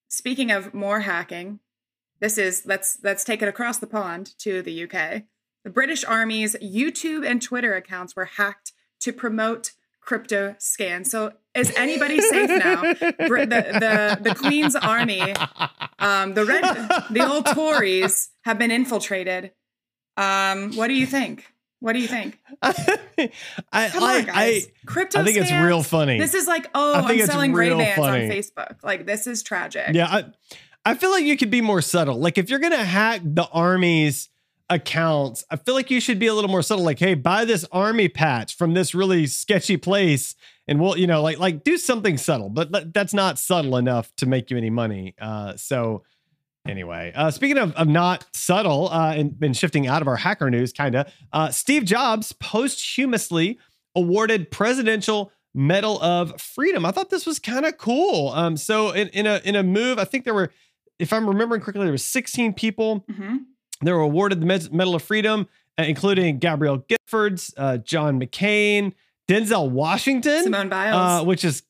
speaking 0.09 0.51
of 0.51 0.75
more 0.75 1.01
hacking, 1.01 1.61
this 2.21 2.39
is 2.39 2.65
let's 2.67 2.99
let's 3.05 3.23
take 3.25 3.41
it 3.41 3.49
across 3.49 3.79
the 3.79 3.87
pond 3.87 4.37
to 4.39 4.61
the 4.63 4.83
UK. 4.85 5.23
The 5.65 5.71
British 5.71 6.05
Army's 6.05 6.57
YouTube 6.57 7.25
and 7.27 7.41
Twitter 7.41 7.75
accounts 7.75 8.17
were 8.17 8.25
hacked 8.25 8.73
to 9.01 9.13
promote 9.13 9.73
crypto 10.03 10.55
scan. 10.59 11.05
So 11.05 11.33
is 11.55 11.73
anybody 11.77 12.21
safe 12.21 12.51
now? 12.51 12.83
The, 12.83 14.19
the 14.19 14.19
the 14.21 14.35
Queen's 14.35 14.77
Army, 14.77 15.21
um, 15.99 16.35
the 16.35 16.45
red, 16.45 16.63
the 17.11 17.27
old 17.27 17.47
Tories 17.47 18.31
have 18.45 18.59
been 18.59 18.71
infiltrated. 18.71 19.53
Um, 20.17 20.73
what 20.75 20.89
do 20.89 20.95
you 20.95 21.07
think? 21.07 21.47
What 21.81 21.95
do 21.95 21.99
you 21.99 22.07
think? 22.07 22.39
I, 22.63 22.73
Come 22.73 24.05
I, 24.05 24.19
on, 24.19 24.25
guys. 24.27 24.69
Crypto. 24.87 25.21
I 25.21 25.25
think 25.25 25.37
it's 25.37 25.51
real 25.51 25.83
funny. 25.83 26.19
This 26.19 26.35
is 26.35 26.47
like, 26.47 26.69
oh, 26.75 26.95
I 26.95 27.13
I'm 27.13 27.27
selling 27.27 27.53
Ray 27.53 27.71
Bans 27.71 27.99
on. 27.99 28.21
Facebook. 28.21 28.77
Like, 28.85 29.05
this 29.05 29.27
is 29.27 29.43
tragic. 29.43 29.89
Yeah, 29.93 30.07
I, 30.07 30.25
I 30.85 30.95
feel 30.95 31.11
like 31.11 31.25
you 31.25 31.37
could 31.37 31.51
be 31.51 31.61
more 31.61 31.83
subtle. 31.83 32.19
Like 32.19 32.39
if 32.39 32.51
you're 32.51 32.61
gonna 32.61 32.85
hack 32.85 33.21
the 33.25 33.49
army's 33.53 34.29
accounts, 34.71 35.45
I 35.51 35.57
feel 35.57 35.75
like 35.75 35.91
you 35.91 36.01
should 36.01 36.19
be 36.19 36.27
a 36.27 36.35
little 36.35 36.51
more 36.51 36.63
subtle. 36.63 36.85
Like, 36.85 36.99
hey, 36.99 37.15
buy 37.15 37.45
this 37.45 37.65
army 37.73 38.09
patch 38.09 38.57
from 38.57 38.75
this 38.75 38.95
really 38.95 39.27
sketchy 39.27 39.77
place, 39.77 40.35
and 40.67 40.81
we'll, 40.81 40.97
you 40.97 41.07
know, 41.07 41.23
like 41.23 41.39
like 41.39 41.65
do 41.65 41.77
something 41.77 42.17
subtle. 42.19 42.49
But 42.49 42.93
that's 42.93 43.15
not 43.15 43.39
subtle 43.39 43.77
enough 43.77 44.15
to 44.17 44.27
make 44.27 44.51
you 44.51 44.57
any 44.57 44.71
money. 44.71 45.15
Uh, 45.21 45.57
so 45.57 46.03
Anyway, 46.67 47.13
uh, 47.17 47.31
speaking 47.31 47.59
of, 47.59 47.73
of 47.73 47.89
not 47.89 48.25
subtle 48.33 48.89
uh, 48.91 49.13
and, 49.17 49.37
and 49.43 49.57
shifting 49.57 49.89
out 49.89 50.01
of 50.01 50.07
our 50.07 50.17
hacker 50.17 50.49
news, 50.49 50.73
kind 50.73 50.95
of, 50.95 51.13
uh, 51.33 51.51
Steve 51.51 51.85
Jobs 51.85 52.33
posthumously 52.35 53.59
awarded 53.97 54.51
Presidential 54.51 55.33
Medal 55.55 56.01
of 56.01 56.41
Freedom. 56.41 56.87
I 56.87 56.93
thought 56.93 57.11
this 57.11 57.27
was 57.27 57.41
kind 57.41 57.67
of 57.67 57.79
cool. 57.79 58.29
Um, 58.31 58.57
so 58.57 58.93
in, 58.93 59.09
in 59.09 59.27
a 59.27 59.41
in 59.45 59.57
a 59.57 59.65
move, 59.65 59.99
I 59.99 60.05
think 60.05 60.25
there 60.25 60.35
were, 60.35 60.53
if 61.01 61.13
I'm 61.13 61.29
remembering 61.29 61.61
correctly, 61.61 61.83
there 61.83 61.93
were 61.93 61.99
16 61.99 62.55
people 62.55 63.05
hmm 63.11 63.39
that 63.83 63.93
were 63.93 64.01
awarded 64.01 64.41
the 64.41 64.47
Medal 64.73 64.95
of 64.95 65.03
Freedom, 65.03 65.49
uh, 65.79 65.85
including 65.85 66.39
Gabrielle 66.39 66.79
Giffords, 66.89 67.53
uh, 67.57 67.79
John 67.79 68.21
McCain, 68.21 68.93
Denzel 69.29 69.71
Washington, 69.71 70.43
Simone 70.45 70.69
Biles. 70.69 71.23
uh, 71.23 71.25
which 71.25 71.45
is 71.45 71.63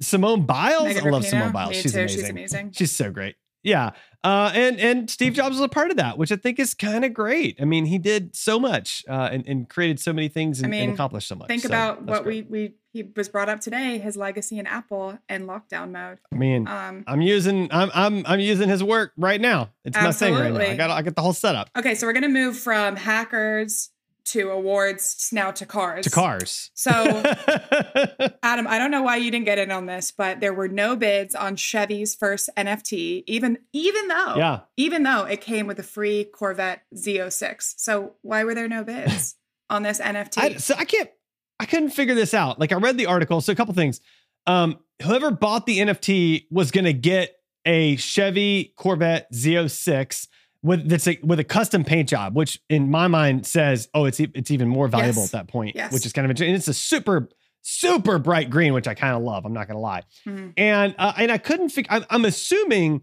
Simone 0.00 0.44
Biles. 0.46 0.84
Megan 0.84 1.06
I 1.06 1.10
love 1.10 1.22
Rapinoe. 1.22 1.26
Simone 1.30 1.52
Biles. 1.52 1.76
She's 1.76 1.94
amazing. 1.94 2.20
She's 2.20 2.30
amazing. 2.30 2.72
She's 2.72 2.92
so 2.94 3.10
great. 3.10 3.36
Yeah. 3.62 3.90
Uh, 4.24 4.50
and 4.54 4.78
and 4.80 5.10
Steve 5.10 5.32
Jobs 5.34 5.56
was 5.56 5.60
a 5.60 5.68
part 5.68 5.90
of 5.90 5.96
that, 5.96 6.18
which 6.18 6.32
I 6.32 6.36
think 6.36 6.58
is 6.58 6.74
kind 6.74 7.04
of 7.04 7.12
great. 7.14 7.56
I 7.60 7.64
mean, 7.64 7.84
he 7.86 7.98
did 7.98 8.34
so 8.34 8.58
much 8.58 9.04
uh, 9.08 9.28
and, 9.32 9.46
and 9.46 9.68
created 9.68 10.00
so 10.00 10.12
many 10.12 10.28
things 10.28 10.60
and, 10.60 10.74
I 10.74 10.78
and 10.78 10.92
accomplished 10.92 11.28
so 11.28 11.34
much. 11.36 11.48
Think 11.48 11.62
So 11.62 11.68
about 11.68 12.02
what 12.04 12.24
great. 12.24 12.48
we 12.50 12.68
we 12.68 12.74
he 12.92 13.10
was 13.16 13.28
brought 13.28 13.48
up 13.48 13.60
today. 13.60 13.98
His 13.98 14.16
legacy 14.16 14.58
in 14.58 14.66
Apple 14.66 15.18
and 15.28 15.44
lockdown 15.48 15.90
mode. 15.90 16.18
I 16.32 16.36
mean, 16.36 16.66
Um, 16.66 17.04
I'm 17.06 17.20
using 17.22 17.68
I'm 17.70 17.90
I'm 17.94 18.24
I'm 18.26 18.40
using 18.40 18.68
his 18.68 18.82
work 18.82 19.12
right 19.16 19.40
now. 19.40 19.70
It's 19.84 19.96
my 19.96 20.12
thing 20.12 20.34
right 20.34 20.52
now. 20.52 20.60
I 20.60 20.76
got 20.76 20.90
I 20.90 21.02
got 21.02 21.14
the 21.16 21.22
whole 21.22 21.32
setup 21.32 21.70
okay, 21.76 21.94
so 21.94 22.06
we're 22.06 22.12
gonna 22.12 22.28
move 22.28 22.56
from 22.58 22.96
hackers 22.96 23.90
to 24.26 24.50
awards 24.50 25.30
now 25.32 25.50
to 25.50 25.64
cars. 25.64 26.04
to 26.04 26.10
cars. 26.10 26.70
So 26.74 26.92
Adam, 28.42 28.66
I 28.66 28.78
don't 28.78 28.90
know 28.90 29.02
why 29.02 29.16
you 29.16 29.30
didn't 29.30 29.46
get 29.46 29.58
in 29.58 29.70
on 29.70 29.86
this, 29.86 30.10
but 30.10 30.40
there 30.40 30.52
were 30.52 30.68
no 30.68 30.96
bids 30.96 31.34
on 31.34 31.56
Chevy's 31.56 32.14
first 32.14 32.50
NFT, 32.56 33.24
even 33.26 33.58
even 33.72 34.08
though 34.08 34.34
yeah. 34.36 34.60
even 34.76 35.02
though 35.02 35.24
it 35.24 35.40
came 35.40 35.66
with 35.66 35.78
a 35.78 35.82
free 35.82 36.24
Corvette 36.24 36.82
Z06. 36.94 37.74
So 37.78 38.14
why 38.22 38.44
were 38.44 38.54
there 38.54 38.68
no 38.68 38.84
bids 38.84 39.36
on 39.70 39.82
this 39.82 40.00
NFT? 40.00 40.38
I, 40.38 40.56
so 40.56 40.74
I 40.76 40.84
can't, 40.84 41.10
I 41.60 41.66
couldn't 41.66 41.90
figure 41.90 42.14
this 42.14 42.34
out. 42.34 42.58
Like 42.60 42.72
I 42.72 42.76
read 42.76 42.96
the 42.98 43.06
article. 43.06 43.40
So 43.40 43.52
a 43.52 43.56
couple 43.56 43.74
things. 43.74 44.00
Um, 44.46 44.78
whoever 45.02 45.30
bought 45.30 45.66
the 45.66 45.78
NFT 45.78 46.46
was 46.50 46.70
going 46.70 46.84
to 46.84 46.92
get 46.92 47.34
a 47.66 47.96
Chevy 47.96 48.72
Corvette 48.76 49.30
Z06 49.32 50.28
with 50.62 50.88
that's 50.88 51.06
a, 51.06 51.18
with 51.22 51.38
a 51.38 51.44
custom 51.44 51.84
paint 51.84 52.08
job, 52.08 52.34
which 52.34 52.60
in 52.68 52.90
my 52.90 53.06
mind 53.08 53.46
says, 53.46 53.88
oh, 53.94 54.06
it's 54.06 54.18
it's 54.20 54.50
even 54.50 54.68
more 54.68 54.88
valuable 54.88 55.22
Yes. 55.22 55.34
at 55.34 55.38
that 55.46 55.48
point, 55.48 55.76
Yes. 55.76 55.92
which 55.92 56.04
is 56.06 56.12
kind 56.12 56.24
of 56.24 56.30
interesting. 56.30 56.50
And 56.54 56.58
it's 56.58 56.68
a 56.68 56.74
super 56.74 57.28
super 57.62 58.18
bright 58.18 58.48
green, 58.50 58.72
which 58.72 58.88
I 58.88 58.94
kind 58.94 59.14
of 59.16 59.22
love. 59.22 59.44
I'm 59.44 59.52
not 59.52 59.66
going 59.66 59.76
to 59.76 59.80
lie. 59.80 60.02
Mhm. 60.26 60.52
And 60.56 60.94
uh, 60.98 61.12
and 61.16 61.30
I 61.30 61.38
couldn't 61.38 61.68
figure. 61.70 61.92
I'm, 61.92 62.04
I'm 62.10 62.24
assuming 62.24 63.02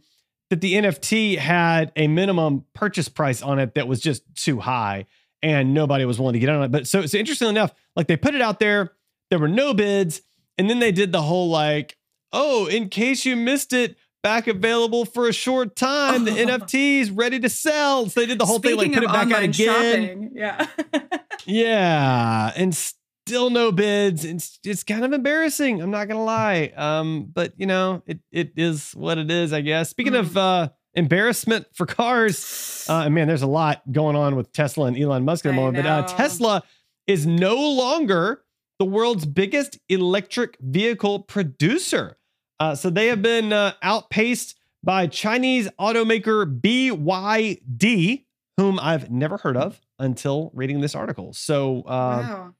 that 0.50 0.62
the 0.62 0.74
NFT 0.76 1.38
had 1.38 1.92
a 1.96 2.08
minimum 2.08 2.66
purchase 2.74 3.10
price 3.10 3.42
on 3.42 3.60
it 3.60 3.76
that 3.76 3.88
was 3.88 4.00
just 4.02 4.24
too 4.36 4.60
high, 4.60 5.06
and 5.46 5.74
nobody 5.74 6.04
was 6.06 6.20
willing 6.20 6.34
to 6.34 6.40
get 6.40 6.50
on 6.50 6.64
it. 6.64 6.72
But 6.72 6.88
so 6.88 7.06
so 7.06 7.18
interestingly 7.18 7.52
enough, 7.52 7.72
like 7.96 8.08
they 8.08 8.18
put 8.18 8.34
it 8.36 8.42
out 8.42 8.60
there, 8.60 8.94
there 9.30 9.40
were 9.40 9.48
no 9.48 9.74
bids, 9.74 10.22
and 10.58 10.70
then 10.70 10.80
they 10.80 10.92
did 10.92 11.12
the 11.12 11.22
whole 11.22 11.50
like, 11.50 11.98
oh, 12.34 12.66
in 12.66 12.90
case 12.90 13.26
you 13.26 13.36
missed 13.36 13.72
it. 13.72 13.96
Back 14.24 14.48
available 14.48 15.06
for 15.06 15.30
a 15.30 15.32
short 15.32 15.76
time. 15.76 16.26
The. 16.26 16.32
NFTs 16.46 17.12
ready 17.16 17.40
to 17.42 17.48
sell. 17.48 18.10
So 18.10 18.22
they 18.22 18.26
did 18.26 18.40
the 18.40 18.46
whole 18.48 18.58
Speaking 18.58 18.80
thing, 18.80 18.92
like 18.94 19.02
put 19.02 19.04
it 19.04 19.14
back 19.14 19.32
out 19.32 19.44
again. 19.44 19.54
shopping, 19.54 20.32
yeah. 20.34 20.66
Yeah, 21.46 22.52
and 22.56 22.76
still 22.76 23.52
no 23.52 23.72
bids. 23.72 24.26
It's 24.26 24.60
it's 24.64 24.84
kind 24.84 25.06
of 25.06 25.14
embarrassing. 25.14 25.80
I'm 25.80 25.92
not 25.92 26.08
gonna 26.08 26.24
lie. 26.24 26.74
Um, 26.76 27.30
but 27.32 27.54
you 27.58 27.68
know, 27.68 28.02
it 28.08 28.20
it 28.32 28.54
is 28.58 28.94
what 28.94 29.20
it 29.20 29.30
is, 29.30 29.54
I 29.54 29.62
guess. 29.62 29.92
Speaking 29.92 30.14
Mm. 30.14 30.20
of 30.22 30.38
uh 30.38 30.70
embarrassment 30.96 31.68
for 31.74 31.86
cars, 31.86 32.86
uh, 32.90 33.04
and 33.06 33.14
man, 33.16 33.28
there's 33.28 33.42
a 33.42 33.48
lot 33.48 33.82
going 33.92 34.16
on 34.16 34.36
with 34.36 34.52
Tesla 34.52 34.88
and 34.88 34.98
Elon 34.98 35.26
Musk 35.26 35.46
at 35.46 35.50
the 35.50 35.56
moment. 35.56 35.84
But 35.84 35.86
uh. 35.86 36.08
Tesla 36.08 36.64
is 37.08 37.26
no 37.26 37.56
longer 37.56 38.44
the 38.80 38.86
world's 38.86 39.26
biggest 39.26 39.80
electric 39.90 40.58
vehicle 40.60 41.20
producer. 41.20 42.18
Uh, 42.60 42.76
so 42.76 42.90
they 42.90 43.08
have 43.08 43.22
been 43.22 43.54
uh, 43.54 43.74
outpaced 43.82 44.56
by 44.84 45.08
Chinese 45.08 45.70
automaker 45.80 46.46
BYD, 46.62 48.26
whom 48.58 48.80
I've 48.80 49.10
never 49.10 49.38
heard 49.38 49.58
of 49.58 49.80
until 50.00 50.52
reading 50.54 50.82
this 50.82 50.96
article. 50.96 51.34
So, 51.34 51.80
uh, 51.82 51.84
wow. 51.90 52.54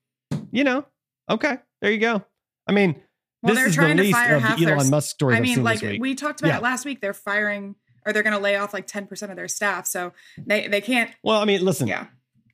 you 0.52 0.64
know, 0.64 0.86
okay, 1.30 1.58
there 1.82 1.92
you 1.92 2.00
go. 2.00 2.24
I 2.68 2.72
mean, 2.72 3.02
Well, 3.42 3.54
this 3.54 3.76
they're 3.76 3.88
is 3.90 3.98
the 3.98 4.04
least 4.04 4.18
fire 4.18 4.36
of 4.38 4.44
the 4.44 4.66
Elon 4.66 4.90
Musk 4.90 5.10
stories 5.10 5.38
I 5.38 5.42
mean, 5.42 5.64
like 5.64 5.82
we 5.82 6.16
talked 6.16 6.42
about 6.42 6.50
Yeah. 6.50 6.58
it 6.58 6.64
last 6.64 6.86
week. 6.86 7.00
They're 7.00 7.14
firing 7.14 7.76
or 8.06 8.14
they're 8.14 8.24
going 8.24 8.36
to 8.36 8.40
lay 8.42 8.56
off 8.56 8.74
like 8.74 8.88
10% 8.88 9.30
of 9.30 9.36
their 9.36 9.48
staff. 9.48 9.88
So 9.88 10.14
they, 10.38 10.68
they 10.68 10.82
can't. 10.82 11.10
well, 11.24 11.42
I 11.42 11.46
mean, 11.46 11.64
listen, 11.64 11.88
Yeah. 11.88 12.08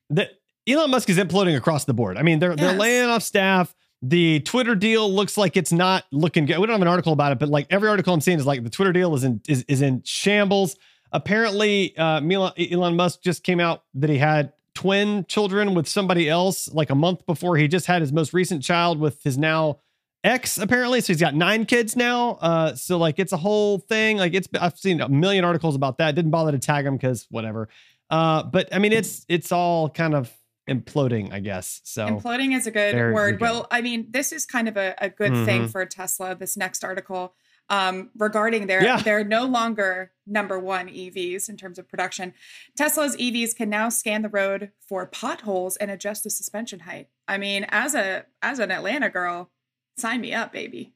the, 0.09 0.29
Elon 0.67 0.91
Musk 0.91 1.09
is 1.09 1.17
imploding 1.17 1.57
across 1.57 1.85
the 1.85 1.93
board. 1.93 2.17
I 2.17 2.21
mean, 2.21 2.37
they're 2.39 2.55
they're 2.55 2.73
laying 2.77 3.09
off 3.09 3.23
staff. 3.23 3.73
The 4.03 4.41
Twitter 4.41 4.75
deal 4.75 5.11
looks 5.11 5.35
like 5.35 5.57
it's 5.57 5.71
not 5.71 6.05
looking 6.11 6.45
good. 6.45 6.59
We 6.59 6.67
don't 6.67 6.73
have 6.75 6.81
an 6.83 6.87
article 6.87 7.13
about 7.13 7.31
it, 7.31 7.39
but 7.39 7.49
like 7.49 7.65
every 7.71 7.89
article 7.89 8.13
I'm 8.13 8.21
seeing 8.21 8.37
is 8.39 8.45
like 8.45 8.63
the 8.63 8.69
Twitter 8.69 8.93
deal 8.93 9.13
is 9.15 9.23
in 9.23 9.41
is, 9.47 9.65
is 9.67 9.81
in 9.81 10.03
shambles. 10.05 10.75
Apparently, 11.11 11.97
uh, 11.97 12.21
Elon 12.21 12.95
Musk 12.95 13.21
just 13.21 13.43
came 13.43 13.59
out 13.59 13.83
that 13.95 14.09
he 14.09 14.17
had 14.17 14.53
twin 14.73 15.25
children 15.27 15.73
with 15.73 15.87
somebody 15.87 16.29
else 16.29 16.69
like 16.71 16.89
a 16.89 16.95
month 16.95 17.25
before 17.25 17.57
he 17.57 17.67
just 17.67 17.87
had 17.87 18.01
his 18.01 18.13
most 18.13 18.31
recent 18.33 18.63
child 18.63 18.99
with 18.99 19.21
his 19.23 19.37
now 19.37 19.79
ex 20.23 20.57
apparently 20.57 21.01
so 21.01 21.07
he's 21.07 21.19
got 21.21 21.33
nine 21.33 21.65
kids 21.65 21.95
now 21.95 22.31
uh 22.41 22.75
so 22.75 22.97
like 22.97 23.17
it's 23.17 23.33
a 23.33 23.37
whole 23.37 23.79
thing 23.79 24.17
like 24.17 24.33
it's 24.33 24.47
i've 24.59 24.77
seen 24.77 25.01
a 25.01 25.09
million 25.09 25.43
articles 25.43 25.75
about 25.75 25.97
that 25.97 26.13
didn't 26.13 26.29
bother 26.31 26.51
to 26.51 26.59
tag 26.59 26.85
him 26.85 26.95
because 26.95 27.25
whatever 27.31 27.67
uh 28.11 28.43
but 28.43 28.73
i 28.73 28.77
mean 28.79 28.93
it's 28.93 29.25
it's 29.29 29.51
all 29.51 29.89
kind 29.89 30.13
of 30.13 30.31
imploding 30.69 31.33
i 31.33 31.39
guess 31.39 31.81
so 31.83 32.05
Imploding 32.05 32.55
is 32.55 32.67
a 32.67 32.71
good 32.71 32.95
word. 33.13 33.39
go. 33.39 33.43
Well, 33.45 33.67
I 33.71 33.81
mean, 33.81 34.07
this 34.11 34.31
is 34.31 34.45
kind 34.45 34.67
of 34.67 34.77
a, 34.77 34.93
a 34.99 35.09
good 35.09 35.33
thing 35.45 35.63
Mhm. 35.63 35.71
for 35.71 35.85
Tesla, 35.87 36.35
this 36.35 36.55
next 36.55 36.83
article. 36.83 37.33
Um, 37.69 38.09
regarding 38.17 38.67
their 38.67 38.83
Yeah. 38.83 38.97
they're 39.01 39.23
no 39.23 39.45
longer 39.45 40.11
number 40.27 40.59
one 40.59 40.87
EVs 40.87 41.49
in 41.49 41.57
terms 41.57 41.79
of 41.79 41.87
production. 41.89 42.33
Tesla's 42.77 43.15
EVs 43.17 43.55
can 43.55 43.69
now 43.69 43.89
scan 43.89 44.21
the 44.21 44.29
road 44.29 44.71
for 44.87 45.05
potholes 45.07 45.77
and 45.77 45.89
adjust 45.89 46.23
the 46.23 46.29
suspension 46.29 46.81
height. 46.81 47.07
I 47.27 47.37
mean, 47.37 47.65
as 47.69 47.95
a 47.95 48.25
as 48.41 48.59
an 48.59 48.71
Atlanta 48.71 49.09
girl, 49.09 49.49
sign 49.97 50.21
me 50.21 50.33
up, 50.33 50.51
baby. 50.53 50.93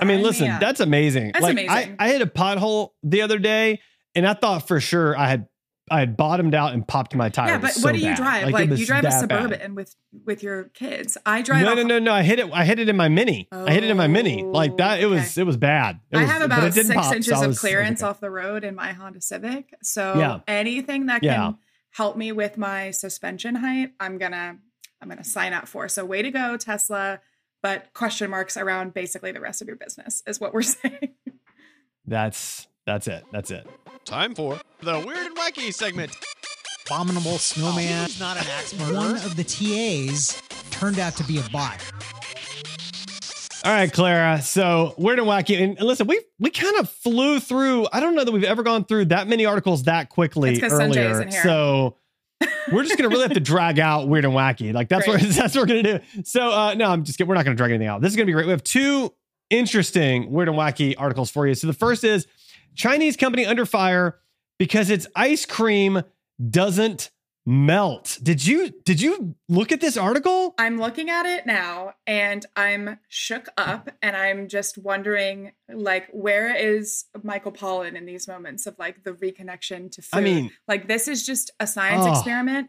i 0.00 0.04
mean 0.04 0.08
Sign 0.08 0.08
me 0.08 0.16
listen 0.22 0.46
that's 0.60 0.80
amazing 0.80 1.32
That's 1.32 1.42
like 1.42 1.52
amazing. 1.52 1.96
I, 1.98 2.06
I 2.06 2.08
hit 2.10 2.22
a 2.22 2.26
pothole 2.26 2.90
the 3.02 3.22
other 3.22 3.38
day 3.38 3.80
and 4.14 4.26
i 4.26 4.34
thought 4.34 4.68
for 4.68 4.78
sure 4.80 5.16
i 5.16 5.26
had 5.26 5.46
i 5.90 6.00
had 6.00 6.16
bottomed 6.16 6.54
out 6.54 6.72
and 6.74 6.86
popped 6.86 7.14
my 7.16 7.28
tire 7.30 7.48
yeah, 7.48 7.56
was 7.56 7.62
but 7.62 7.72
so 7.72 7.82
what 7.82 7.92
do 7.94 7.98
you 7.98 8.06
bad. 8.06 8.16
drive? 8.16 8.48
it 8.48 8.52
Like, 8.52 8.70
you 8.78 8.84
drive 8.86 9.04
a 9.04 9.08
that 9.08 9.28
bad. 9.28 9.42
suburban 9.48 9.74
with 9.74 9.96
with 10.26 10.42
your 10.42 10.64
kids. 10.64 11.16
I 11.26 11.42
drive. 11.42 11.64
no, 11.64 11.74
no, 11.74 11.82
no, 11.82 11.98
no. 11.98 12.12
I 12.12 12.22
hit 12.22 12.38
it. 12.38 12.48
I 12.52 12.64
hit 12.64 12.78
it 12.78 12.88
in 12.88 12.96
my 12.96 13.08
mini. 13.08 13.48
I 13.50 13.72
hit 13.72 13.82
it 13.84 13.90
in 13.90 13.96
my 13.96 14.06
mini. 14.06 14.44
Oh, 14.44 14.50
like 14.50 14.76
that. 14.76 15.00
It 15.00 15.06
was. 15.06 15.20
Okay. 15.32 15.40
It 15.40 15.44
was 15.44 15.56
bad. 15.56 15.98
It 16.12 16.18
I 16.18 16.22
was, 16.22 16.30
have 16.30 16.42
about 16.42 16.72
six 16.74 16.92
pop, 16.94 17.14
inches 17.14 17.32
I 17.32 17.36
of 17.36 17.40
was- 17.40 17.48
was 17.48 17.58
clearance 17.58 18.02
okay. 18.02 18.08
off 18.10 18.20
the 18.20 18.30
road 18.30 18.62
in 18.64 18.74
my 18.76 18.92
Honda 18.92 19.20
Civic. 19.20 19.74
So 19.82 20.14
Yeah. 20.18 20.40
anything 20.46 21.06
that 21.06 21.22
can 21.22 21.30
Yeah. 21.30 21.52
help 21.90 22.16
me 22.16 22.30
with 22.32 22.56
my 22.58 22.92
suspension 22.92 23.56
height, 23.56 23.90
I'm 23.98 24.18
gonna 24.18 24.58
I'm 25.02 25.08
gonna 25.08 25.24
sign 25.24 25.52
up 25.54 25.66
for. 25.66 25.88
So 25.88 26.04
way 26.04 26.22
to 26.22 26.30
go, 26.30 26.56
Tesla. 26.56 27.20
But 27.62 27.92
question 27.92 28.30
marks 28.30 28.56
around 28.56 28.94
basically 28.94 29.32
the 29.32 29.40
rest 29.40 29.60
of 29.60 29.68
your 29.68 29.76
business 29.76 30.22
is 30.26 30.40
what 30.40 30.54
we're 30.54 30.62
saying. 30.62 31.10
That's 32.06 32.66
that's 32.86 33.06
it. 33.06 33.24
That's 33.32 33.50
it. 33.50 33.66
Time 34.04 34.34
for 34.34 34.58
the 34.80 34.98
weird 34.98 35.26
and 35.26 35.36
wacky 35.36 35.72
segment. 35.72 36.16
abominable 36.86 37.38
snowman. 37.38 38.06
He's 38.06 38.18
not 38.18 38.36
an 38.38 38.46
axe 38.58 38.72
One 38.74 39.16
of 39.16 39.36
the 39.36 39.44
TAs 39.44 40.40
turned 40.70 40.98
out 40.98 41.14
to 41.16 41.24
be 41.24 41.38
a 41.38 41.42
bot. 41.50 41.78
All 43.62 43.72
right, 43.72 43.92
Clara. 43.92 44.40
So 44.40 44.94
weird 44.96 45.18
and 45.18 45.28
wacky. 45.28 45.62
And, 45.62 45.76
and 45.78 45.86
listen, 45.86 46.06
we 46.06 46.18
we 46.38 46.48
kind 46.50 46.78
of 46.78 46.88
flew 46.88 47.40
through. 47.40 47.86
I 47.92 48.00
don't 48.00 48.14
know 48.14 48.24
that 48.24 48.32
we've 48.32 48.42
ever 48.42 48.62
gone 48.62 48.84
through 48.86 49.06
that 49.06 49.28
many 49.28 49.44
articles 49.44 49.82
that 49.82 50.08
quickly 50.08 50.52
It's 50.52 50.60
'cause 50.60 50.72
earlier. 50.72 51.10
isn't 51.10 51.30
here. 51.32 51.42
So 51.42 51.96
we're 52.72 52.84
just 52.84 52.96
gonna 52.96 53.08
really 53.08 53.22
have 53.22 53.34
to 53.34 53.40
drag 53.40 53.78
out 53.78 54.08
weird 54.08 54.24
and 54.24 54.34
wacky. 54.34 54.72
Like 54.72 54.88
that's 54.88 55.06
what 55.06 55.20
that's 55.22 55.54
what 55.54 55.62
we're 55.62 55.66
gonna 55.66 55.98
do. 55.98 56.22
So 56.24 56.50
uh, 56.50 56.74
no, 56.74 56.86
I'm 56.90 57.04
just 57.04 57.18
kidding. 57.18 57.28
We're 57.28 57.34
not 57.34 57.44
gonna 57.44 57.56
drag 57.56 57.70
anything 57.70 57.88
out. 57.88 58.00
This 58.00 58.10
is 58.10 58.16
gonna 58.16 58.26
be 58.26 58.32
great. 58.32 58.46
We 58.46 58.52
have 58.52 58.64
two 58.64 59.12
interesting 59.50 60.30
weird 60.30 60.48
and 60.48 60.56
wacky 60.56 60.94
articles 60.96 61.30
for 61.30 61.46
you. 61.46 61.54
So 61.54 61.66
the 61.66 61.72
first 61.72 62.04
is 62.04 62.26
Chinese 62.74 63.16
company 63.16 63.46
under 63.46 63.66
fire 63.66 64.18
because 64.58 64.90
its 64.90 65.06
ice 65.16 65.44
cream 65.44 66.02
doesn't 66.48 67.10
melt. 67.46 68.18
Did 68.22 68.46
you 68.46 68.70
did 68.84 69.00
you 69.00 69.34
look 69.48 69.72
at 69.72 69.80
this 69.80 69.96
article? 69.96 70.54
I'm 70.58 70.78
looking 70.78 71.10
at 71.10 71.26
it 71.26 71.46
now 71.46 71.94
and 72.06 72.44
I'm 72.56 72.98
shook 73.08 73.48
up 73.56 73.90
and 74.02 74.14
I'm 74.16 74.48
just 74.48 74.78
wondering 74.78 75.52
like 75.72 76.08
where 76.12 76.54
is 76.54 77.06
Michael 77.22 77.52
Pollan 77.52 77.96
in 77.96 78.06
these 78.06 78.28
moments 78.28 78.66
of 78.66 78.78
like 78.78 79.04
the 79.04 79.12
reconnection 79.12 79.90
to 79.92 80.02
food? 80.02 80.18
I 80.18 80.20
mean, 80.20 80.50
like 80.68 80.86
this 80.86 81.08
is 81.08 81.24
just 81.24 81.50
a 81.58 81.66
science 81.66 82.04
Oh. 82.06 82.12
experiment. 82.12 82.68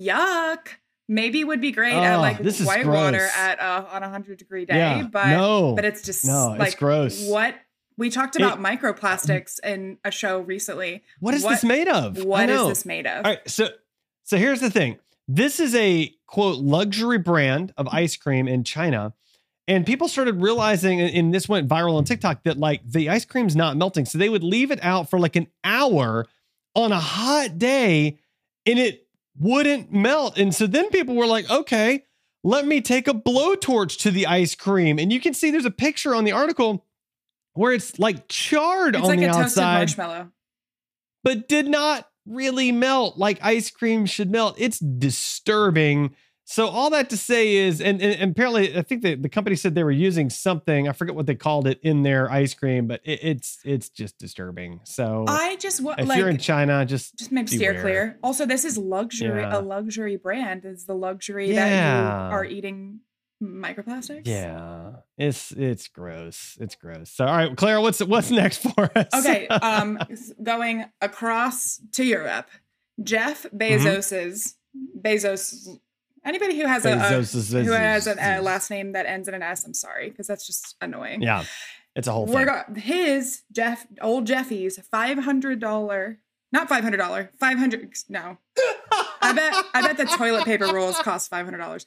Yuck. 0.00 0.68
Maybe 1.10 1.42
would 1.42 1.62
be 1.62 1.72
great 1.72 1.94
at 1.94 2.16
Oh, 2.16 2.20
like 2.20 2.38
this 2.38 2.60
is 2.60 2.66
whitewater 2.66 3.28
at 3.34 3.58
uh, 3.60 3.86
on 3.90 4.02
a 4.02 4.10
hundred 4.10 4.36
degree 4.38 4.66
day, 4.66 4.76
yeah, 4.76 5.08
but 5.10 5.28
no, 5.28 5.74
but 5.74 5.86
it's 5.86 6.02
just 6.02 6.26
no, 6.26 6.52
it's 6.52 6.58
like 6.60 6.78
gross. 6.78 7.26
what 7.26 7.54
We 7.96 8.10
talked 8.10 8.36
about 8.36 8.60
microplastics 8.60 9.58
in 9.64 9.96
a 10.04 10.10
show 10.10 10.40
recently. 10.40 11.02
What 11.20 11.32
is 11.32 11.42
this 11.44 11.64
made 11.64 11.88
of? 11.88 12.22
What 12.22 12.50
is 12.50 12.68
this 12.68 12.84
made 12.84 13.06
of? 13.06 13.24
All 13.24 13.30
right, 13.32 13.40
so 13.48 13.70
so 14.28 14.36
here's 14.36 14.60
the 14.60 14.70
thing. 14.70 14.98
This 15.26 15.58
is 15.58 15.74
a 15.74 16.14
quote 16.26 16.58
luxury 16.58 17.16
brand 17.16 17.72
of 17.78 17.88
ice 17.88 18.14
cream 18.14 18.46
in 18.46 18.62
China. 18.62 19.14
And 19.66 19.86
people 19.86 20.06
started 20.06 20.42
realizing, 20.42 21.00
and- 21.00 21.32
this 21.32 21.48
went 21.48 21.66
viral 21.66 21.94
on 21.96 22.04
TikTok, 22.04 22.42
that 22.42 22.58
like 22.58 22.82
the 22.84 23.08
ice 23.08 23.24
cream's 23.24 23.56
not 23.56 23.78
melting. 23.78 24.04
So 24.04 24.18
they 24.18 24.28
would 24.28 24.44
leave 24.44 24.70
it 24.70 24.80
out 24.82 25.08
for 25.08 25.18
like 25.18 25.34
an 25.34 25.46
hour 25.64 26.26
on 26.74 26.92
a 26.92 27.00
hot 27.00 27.56
day 27.56 28.18
and 28.66 28.78
it 28.78 29.06
wouldn't 29.38 29.90
melt. 29.90 30.36
And 30.36 30.54
so 30.54 30.66
then 30.66 30.90
people 30.90 31.14
were 31.14 31.26
like, 31.26 31.48
okay, 31.48 32.04
let 32.44 32.66
me 32.66 32.82
take 32.82 33.08
a 33.08 33.14
blowtorch 33.14 33.98
to 34.00 34.10
the 34.10 34.26
ice 34.26 34.54
cream. 34.54 34.98
And 34.98 35.10
you 35.10 35.20
can 35.20 35.32
see 35.32 35.50
there's 35.50 35.64
a 35.64 35.70
picture 35.70 36.14
on 36.14 36.24
the 36.24 36.32
article 36.32 36.84
where 37.54 37.72
it's 37.72 37.98
like 37.98 38.28
charred 38.28 38.94
on 38.94 39.04
ice 39.04 39.08
cream. 39.08 39.22
It's 39.22 39.32
on 39.32 39.32
like 39.32 39.32
the 39.32 39.40
a 39.40 39.42
toasted 39.42 39.62
outside 39.62 39.78
marshmallow. 39.78 40.32
but 41.24 41.48
did 41.48 41.66
not 41.66 42.06
really 42.28 42.72
melt 42.72 43.18
like 43.18 43.38
ice 43.42 43.70
cream 43.70 44.06
should 44.06 44.30
melt. 44.30 44.56
It's 44.58 44.78
disturbing. 44.78 46.14
So 46.50 46.66
all 46.66 46.88
that 46.90 47.10
to 47.10 47.18
say 47.18 47.56
is, 47.56 47.82
and, 47.82 48.00
and, 48.00 48.14
and 48.14 48.32
apparently, 48.32 48.74
I 48.74 48.80
think 48.80 49.02
the, 49.02 49.16
the 49.16 49.28
company 49.28 49.54
said 49.54 49.74
they 49.74 49.84
were 49.84 49.90
using 49.90 50.30
something. 50.30 50.88
I 50.88 50.92
forget 50.92 51.14
what 51.14 51.26
they 51.26 51.34
called 51.34 51.66
it 51.66 51.78
in 51.82 52.04
their 52.04 52.30
ice 52.30 52.54
cream, 52.54 52.86
but 52.86 53.02
it, 53.04 53.20
it's 53.22 53.58
it's 53.66 53.90
just 53.90 54.16
disturbing. 54.16 54.80
So 54.84 55.26
I 55.28 55.56
just 55.56 55.82
want 55.82 56.00
if 56.00 56.08
like 56.08 56.18
you're 56.18 56.30
in 56.30 56.38
China, 56.38 56.86
just 56.86 57.18
just 57.18 57.30
maybe 57.30 57.48
steer 57.48 57.78
clear. 57.82 58.18
Also, 58.22 58.46
this 58.46 58.64
is 58.64 58.78
luxury. 58.78 59.42
Yeah. 59.42 59.58
A 59.58 59.60
luxury 59.60 60.16
brand 60.16 60.64
is 60.64 60.86
the 60.86 60.94
luxury 60.94 61.52
that 61.52 61.68
you 61.68 62.34
are 62.34 62.46
eating 62.46 63.00
microplastics. 63.42 64.26
yeah, 64.26 64.92
it's 65.16 65.52
it's 65.52 65.88
gross. 65.88 66.56
It's 66.60 66.74
gross. 66.74 67.10
So 67.10 67.24
all 67.26 67.36
right, 67.36 67.56
Claire, 67.56 67.80
what's 67.80 68.00
what's 68.04 68.30
next 68.30 68.58
for 68.62 68.90
us? 68.96 69.06
Okay. 69.14 69.46
Um, 69.48 69.98
going 70.42 70.86
across 71.00 71.80
to 71.92 72.04
Europe, 72.04 72.48
Jeff 73.02 73.44
Mm-hmm. 73.44 73.56
Bezos's 73.58 74.56
Bezos. 75.00 75.78
Anybody 76.24 76.58
who 76.58 76.66
has 76.66 76.84
a, 76.84 76.92
a 76.92 77.62
who 77.62 77.70
has 77.72 78.06
a, 78.06 78.16
a 78.18 78.42
last 78.42 78.70
name 78.70 78.92
that 78.92 79.06
ends 79.06 79.28
in 79.28 79.34
an 79.34 79.42
S, 79.42 79.64
I'm 79.64 79.72
sorry 79.72 80.10
because 80.10 80.26
that's 80.26 80.46
just 80.46 80.74
annoying. 80.80 81.22
yeah, 81.22 81.44
it's 81.94 82.06
a 82.08 82.12
whole 82.12 82.26
We're 82.26 82.64
thing. 82.64 82.74
his 82.74 83.42
Jeff 83.52 83.86
old 84.02 84.26
Jeffy's 84.26 84.78
five 84.90 85.18
hundred 85.18 85.60
dollar, 85.60 86.18
not 86.52 86.68
five 86.68 86.82
hundred 86.82 86.98
dollar, 86.98 87.30
five 87.38 87.58
hundred. 87.58 87.92
No, 88.08 88.38
I 89.20 89.32
bet 89.32 89.64
I 89.74 89.82
bet 89.82 89.96
the 89.96 90.04
toilet 90.04 90.44
paper 90.44 90.66
rolls 90.66 90.98
cost 90.98 91.30
five 91.30 91.44
hundred 91.44 91.58
dollars. 91.58 91.86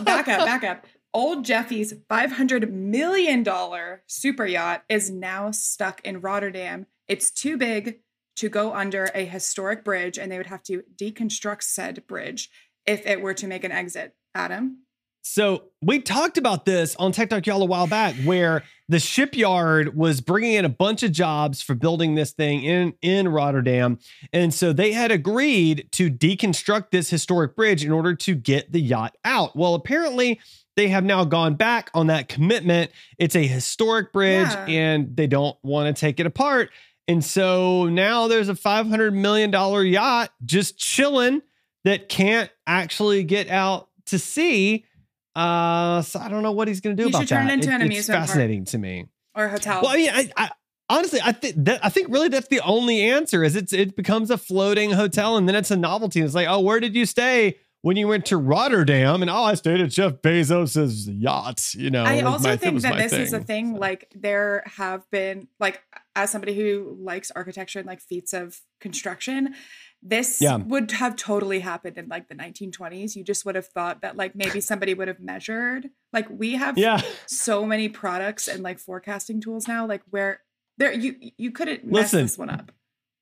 Back 0.00 0.28
up, 0.28 0.46
back 0.46 0.64
up. 0.64 0.86
Old 1.14 1.44
Jeffy's 1.44 1.94
five 2.08 2.32
hundred 2.32 2.72
million 2.72 3.42
dollar 3.42 4.02
super 4.06 4.46
yacht 4.46 4.84
is 4.88 5.10
now 5.10 5.50
stuck 5.50 6.00
in 6.02 6.20
Rotterdam. 6.20 6.86
It's 7.06 7.30
too 7.30 7.56
big 7.56 8.00
to 8.36 8.48
go 8.48 8.72
under 8.72 9.10
a 9.14 9.24
historic 9.24 9.84
bridge, 9.84 10.18
and 10.18 10.30
they 10.30 10.36
would 10.38 10.46
have 10.46 10.62
to 10.64 10.82
deconstruct 10.96 11.62
said 11.62 12.06
bridge 12.06 12.50
if 12.86 13.06
it 13.06 13.20
were 13.20 13.34
to 13.34 13.46
make 13.46 13.64
an 13.64 13.72
exit. 13.72 14.14
Adam, 14.34 14.84
So 15.22 15.64
we 15.82 16.00
talked 16.00 16.38
about 16.38 16.64
this 16.64 16.96
on 16.96 17.12
Tech 17.12 17.28
Talk 17.30 17.46
y'all 17.46 17.62
a 17.62 17.66
while 17.66 17.86
back, 17.86 18.14
where 18.24 18.62
the 18.88 18.98
shipyard 18.98 19.94
was 19.94 20.20
bringing 20.22 20.54
in 20.54 20.64
a 20.64 20.70
bunch 20.70 21.02
of 21.02 21.12
jobs 21.12 21.60
for 21.60 21.74
building 21.74 22.14
this 22.14 22.32
thing 22.32 22.62
in 22.62 22.94
in 23.02 23.28
Rotterdam, 23.28 23.98
and 24.32 24.54
so 24.54 24.72
they 24.72 24.92
had 24.92 25.10
agreed 25.10 25.88
to 25.92 26.10
deconstruct 26.10 26.90
this 26.92 27.10
historic 27.10 27.54
bridge 27.54 27.84
in 27.84 27.92
order 27.92 28.14
to 28.14 28.34
get 28.34 28.72
the 28.72 28.80
yacht 28.80 29.16
out. 29.24 29.54
Well, 29.56 29.74
apparently. 29.74 30.40
They 30.76 30.86
have 30.90 31.02
now 31.02 31.24
gone 31.24 31.56
back 31.56 31.90
on 31.92 32.06
that 32.06 32.28
commitment. 32.28 32.92
It's 33.18 33.34
a 33.34 33.44
historic 33.44 34.12
bridge 34.12 34.46
Yeah. 34.48 34.64
and 34.66 35.16
they 35.16 35.26
don't 35.26 35.56
want 35.64 35.92
to 35.96 36.00
take 36.00 36.20
it 36.20 36.26
apart. 36.26 36.70
And 37.08 37.24
so 37.24 37.86
now 37.86 38.28
there's 38.28 38.48
a 38.48 38.54
$500 38.54 39.12
million 39.12 39.50
yacht 39.92 40.30
just 40.44 40.78
chilling 40.78 41.42
that 41.82 42.08
can't 42.08 42.48
actually 42.64 43.24
get 43.24 43.48
out 43.50 43.88
to 44.06 44.20
sea. 44.20 44.84
Uh, 45.34 46.02
so 46.02 46.18
I 46.20 46.28
don't 46.28 46.42
know 46.42 46.52
what 46.52 46.68
he's 46.68 46.80
going 46.80 46.96
to 46.96 47.02
do 47.02 47.08
He 47.08 47.10
about 47.12 47.20
should 47.22 47.28
turn 47.28 47.46
that. 47.46 47.52
it 47.52 47.64
into 47.64 47.68
an 47.70 47.82
it's 47.82 47.84
amusement 47.86 48.16
park. 48.18 48.28
fascinating 48.28 48.64
to 48.66 48.78
me. 48.78 49.06
or 49.34 49.48
hotel. 49.48 49.82
Well, 49.82 49.92
I 49.92 49.96
mean, 49.96 50.10
I, 50.12 50.30
I 50.36 50.50
honestly, 50.88 51.20
I 51.22 51.32
think 51.32 51.54
that 51.64 51.84
I 51.84 51.88
think 51.90 52.08
really 52.10 52.28
that's 52.28 52.48
the 52.48 52.60
only 52.60 53.02
answer 53.02 53.44
is 53.44 53.54
it's 53.56 53.72
it 53.72 53.94
becomes 53.96 54.30
a 54.30 54.38
floating 54.38 54.90
hotel 54.92 55.36
and 55.36 55.48
then 55.48 55.54
it's 55.54 55.70
a 55.70 55.76
novelty. 55.76 56.20
It's 56.20 56.34
like, 56.34 56.48
oh, 56.48 56.60
where 56.60 56.80
did 56.80 56.94
you 56.96 57.06
stay 57.06 57.58
when 57.82 57.96
you 57.96 58.08
went 58.08 58.26
to 58.26 58.36
Rotterdam? 58.36 59.22
And 59.22 59.30
oh, 59.30 59.44
I 59.44 59.54
stayed 59.54 59.80
at 59.80 59.90
Jeff 59.90 60.14
Bezos's 60.14 61.08
yacht. 61.08 61.72
You 61.74 61.90
know, 61.90 62.02
I 62.04 62.22
also 62.22 62.48
my- 62.48 62.56
think 62.56 62.80
that 62.82 62.96
this 62.98 63.12
is 63.12 63.32
a 63.32 63.40
thing. 63.40 63.74
Like 63.74 64.10
there 64.16 64.64
have 64.76 65.08
been 65.10 65.46
like 65.60 65.82
as 66.16 66.30
somebody 66.30 66.54
who 66.54 66.96
likes 67.00 67.30
architecture 67.30 67.78
and 67.78 67.86
like 67.86 68.00
feats 68.00 68.32
of 68.32 68.58
construction, 68.80 69.54
this 70.02 70.40
Yeah. 70.40 70.56
would 70.56 70.90
have 70.92 71.16
totally 71.16 71.60
happened 71.60 71.98
in 71.98 72.08
like 72.08 72.28
the 72.28 72.34
1920s. 72.34 73.16
You 73.16 73.24
just 73.24 73.44
would 73.44 73.54
have 73.56 73.66
thought 73.66 74.00
that 74.02 74.16
like 74.16 74.34
maybe 74.34 74.60
somebody 74.60 74.94
would 74.94 75.08
have 75.08 75.20
measured. 75.20 75.88
Like 76.12 76.28
we 76.30 76.52
have 76.54 76.78
Yeah. 76.78 77.00
so 77.26 77.64
many 77.66 77.88
products 77.88 78.46
and 78.48 78.62
like 78.62 78.78
forecasting 78.78 79.40
tools 79.40 79.66
now, 79.66 79.86
like 79.86 80.02
where 80.10 80.40
there 80.78 80.92
you 80.92 81.16
you 81.36 81.50
couldn't 81.50 81.84
mess 81.84 82.12
Listen. 82.12 82.22
this 82.22 82.38
one 82.38 82.50
up. 82.50 82.70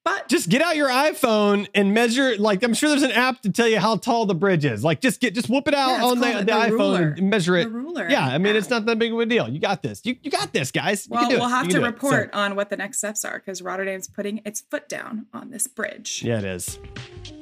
But 0.07 0.29
Just 0.29 0.49
get 0.49 0.63
out 0.63 0.77
your 0.77 0.89
iPhone 0.89 1.67
and 1.75 1.93
measure. 1.93 2.37
Like, 2.39 2.63
I'm 2.63 2.75
sure 2.75 2.91
there's 2.91 3.03
an 3.03 3.11
app 3.11 3.43
to 3.43 3.51
tell 3.51 3.67
you 3.67 3.81
how 3.81 3.97
tall 3.97 4.25
the 4.25 4.37
bridge 4.37 4.65
is. 4.65 4.85
Like, 4.85 5.01
just 5.01 5.21
get, 5.21 5.35
just 5.35 5.49
whoop 5.51 5.67
it 5.67 5.75
out 5.75 5.99
Yeah, 5.99 6.05
on 6.05 6.21
the, 6.21 6.27
the, 6.27 6.45
the 6.45 6.53
iPhone 6.53 6.71
ruler. 6.71 7.15
and 7.19 7.29
measure 7.29 7.57
it. 7.57 7.65
the 7.65 7.71
ruler. 7.71 8.07
Yeah, 8.09 8.25
I 8.25 8.39
mean, 8.39 8.55
it's 8.55 8.71
not 8.71 8.87
that 8.87 9.01
big 9.01 9.13
of 9.13 9.19
a 9.19 9.27
deal. 9.27 9.49
You 9.49 9.59
got 9.59 9.83
this. 9.83 10.03
You, 10.05 10.15
you 10.23 10.31
got 10.31 10.53
this, 10.53 10.71
guys. 10.71 11.07
You 11.07 11.11
Well, 11.11 11.23
can 11.23 11.31
do 11.31 11.37
we'll 11.39 11.47
it. 11.49 11.51
have 11.51 11.67
You 11.67 11.73
to 11.73 11.81
can 11.81 11.83
do 11.83 11.89
it. 11.89 12.01
So- 12.01 12.07
report 12.09 12.35
on 12.35 12.55
what 12.55 12.71
the 12.71 12.77
next 12.77 12.99
steps 12.99 13.25
are 13.25 13.39
because 13.41 13.61
Rotterdam's 13.63 14.07
putting 14.07 14.43
its 14.45 14.61
foot 14.71 14.89
down 14.89 15.27
on 15.35 15.51
this 15.51 15.67
bridge. 15.67 16.23
yeah, 16.25 16.39
it 16.39 16.45
is. 16.45 16.79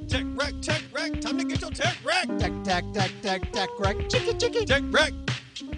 Tech 0.08 0.24
wreck, 0.34 0.54
tech 0.62 0.82
wreck. 0.94 1.20
Time 1.20 1.36
to 1.36 1.44
get 1.44 1.60
your 1.60 1.70
tech 1.70 1.96
wreck. 2.02 2.26
Tack, 2.38 2.52
tack, 2.64 2.84
tack, 2.94 3.10
tack, 3.20 3.52
tack, 3.52 3.68
wreck. 3.78 4.08
Chicky, 4.08 4.32
chicky. 4.38 4.64
Tech 4.64 4.82
wreck. 4.90 5.12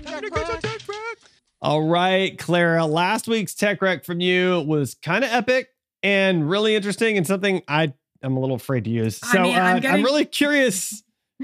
Time 0.04 0.22
to 0.22 0.30
get 0.30 0.48
your 0.48 0.56
tech 0.60 0.88
wreck. 0.88 1.18
All 1.60 1.82
right, 1.88 2.38
Clara. 2.38 2.86
Last 2.86 3.26
week's 3.26 3.54
tech 3.54 3.82
rec 3.82 4.04
from 4.04 4.20
you 4.20 4.60
was 4.68 4.94
kind 4.94 5.24
of 5.24 5.30
epic 5.32 5.70
and 6.06 6.48
really 6.48 6.74
interesting, 6.76 7.16
and 7.18 7.26
something 7.26 7.62
I 7.68 7.92
am 8.22 8.36
a 8.36 8.40
little 8.40 8.56
afraid 8.56 8.84
to 8.84 8.90
use. 8.90 9.18
I 9.22 9.32
So 9.32 9.42
mean, 9.42 9.56
I'm 9.58 9.84
uh, 9.84 9.88
I'm 9.88 10.02
really 10.04 10.24
curious 10.24 11.02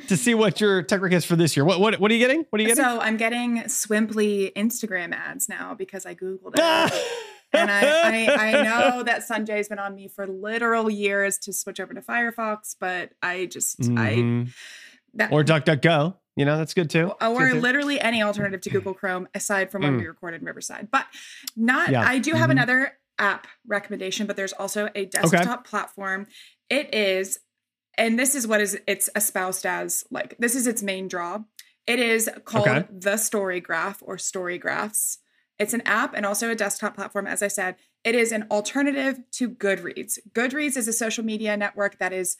to 0.09 0.17
see 0.17 0.35
what 0.35 0.61
your 0.61 0.83
tech 0.83 1.01
rec 1.03 1.13
is 1.13 1.25
for 1.25 1.37
this 1.37 1.57
year. 1.57 1.65
What 1.65 1.81
what 1.81 1.99
what 2.01 2.11
are 2.11 2.15
you 2.15 2.21
getting? 2.21 2.47
What 2.51 2.61
are 2.61 2.63
you 2.63 2.69
getting? 2.69 2.85
So 2.85 3.01
I'm 3.01 3.17
getting 3.17 3.59
Swimply 3.65 4.53
Instagram 4.55 5.13
ads 5.13 5.49
now 5.49 5.75
because 5.75 6.07
I 6.07 6.15
googled 6.15 6.55
it. 6.57 7.05
and 7.53 7.71
I, 7.71 7.83
I 8.27 8.59
I 8.59 8.63
know 8.63 9.03
that 9.03 9.23
Sanjay's 9.29 9.69
been 9.69 9.79
on 9.79 9.95
me 9.95 10.09
for 10.09 10.27
literal 10.27 10.89
years 10.89 11.37
to 11.41 11.53
switch 11.53 11.81
over 11.81 11.93
to 11.93 12.01
Firefox, 12.01 12.75
but 12.79 13.11
I 13.23 13.47
just 13.47 13.81
I 13.83 14.15
Mhm. 14.17 14.55
that 15.15 15.33
or 15.33 15.43
DuckDuckGo. 15.45 16.17
You 16.37 16.47
know 16.47 16.57
that's 16.57 16.73
good 16.73 16.89
too. 16.89 17.13
That's 17.21 17.31
or 17.31 17.49
good 17.49 17.55
too. 17.57 17.61
literally 17.61 18.01
any 18.01 18.23
alternative 18.23 18.63
to 18.63 18.71
Google 18.71 18.95
Chrome 18.95 19.29
aside 19.35 19.71
from 19.71 19.83
when 19.83 19.97
Mm. 19.97 20.01
we 20.01 20.07
recorded 20.07 20.41
in 20.41 20.47
Riverside. 20.47 20.89
But 20.91 21.05
not 21.55 21.91
Yeah. 21.91 22.01
I 22.09 22.19
do 22.21 22.33
have 22.33 22.49
Mhm. 22.49 22.53
another 22.53 22.99
app 23.23 23.47
recommendation, 23.67 24.27
but 24.27 24.37
there's 24.37 24.53
also 24.53 24.91
a 24.95 25.07
desktop 25.07 25.67
platform. 25.67 26.27
It 26.69 26.93
is 26.93 27.39
and 27.97 28.19
this 28.19 28.35
is 28.35 28.47
what 28.47 28.61
is 28.61 28.79
it's 28.87 29.09
espoused 29.15 29.65
as 29.65 30.05
like 30.11 30.37
this 30.39 30.55
is 30.55 30.67
its 30.67 30.83
main 30.83 31.09
draw. 31.09 31.41
It 31.87 31.99
is 31.99 32.29
called 32.45 32.69
Okay. 32.69 32.87
the 32.91 33.17
Story 33.17 33.61
Graph 33.61 34.03
or 34.03 34.19
Story 34.19 34.59
Graphs. 34.59 35.19
It's 35.59 35.75
an 35.75 35.83
app 35.83 36.15
and 36.15 36.27
also 36.27 36.51
a 36.51 36.55
desktop 36.55 36.95
platform. 36.95 37.27
As 37.27 37.43
I 37.43 37.49
said, 37.49 37.77
it 38.03 38.15
is 38.15 38.33
an 38.33 38.47
alternative 38.51 39.21
to 39.33 39.49
Goodreads. 39.49 40.19
Goodreads 40.33 40.77
is 40.77 40.89
a 40.89 40.93
social 40.93 41.25
media 41.25 41.57
network 41.57 41.99
that 41.99 42.13
is 42.13 42.37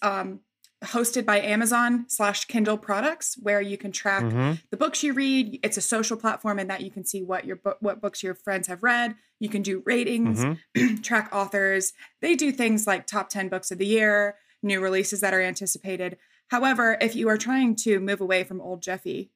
um, 0.00 0.40
hosted 0.82 1.24
by 1.24 1.40
Amazon 1.40 2.04
slash 2.08 2.44
Kindle 2.46 2.76
products, 2.76 3.36
where 3.40 3.60
you 3.60 3.78
can 3.78 3.92
track 3.92 4.22
Mhm. 4.24 4.60
the 4.70 4.76
books 4.76 5.02
you 5.02 5.12
read. 5.12 5.58
It's 5.62 5.76
a 5.76 5.80
social 5.82 6.16
platform 6.16 6.58
in 6.58 6.66
that 6.68 6.80
you 6.80 6.90
can 6.90 7.04
see 7.04 7.22
what 7.22 7.44
your 7.44 7.56
book, 7.56 7.76
what 7.80 8.00
books 8.00 8.22
your 8.22 8.34
friends 8.34 8.66
have 8.66 8.82
read. 8.82 9.14
You 9.38 9.48
can 9.48 9.62
do 9.62 9.82
ratings, 9.86 10.44
Mhm. 10.74 11.02
track 11.04 11.28
authors. 11.32 11.92
They 12.20 12.34
do 12.34 12.52
things 12.52 12.86
like 12.86 13.06
top 13.06 13.28
10 13.28 13.48
books 13.48 13.70
of 13.70 13.78
the 13.78 13.86
year, 13.86 14.36
new 14.62 14.80
releases 14.80 15.20
that 15.20 15.34
are 15.34 15.40
anticipated. 15.40 16.18
However, 16.48 16.98
if 17.00 17.16
you 17.16 17.28
are 17.28 17.38
trying 17.38 17.74
to 17.76 17.98
move 18.00 18.20
away 18.20 18.44
from 18.44 18.60
old 18.60 18.82
Jeffy 18.82 19.30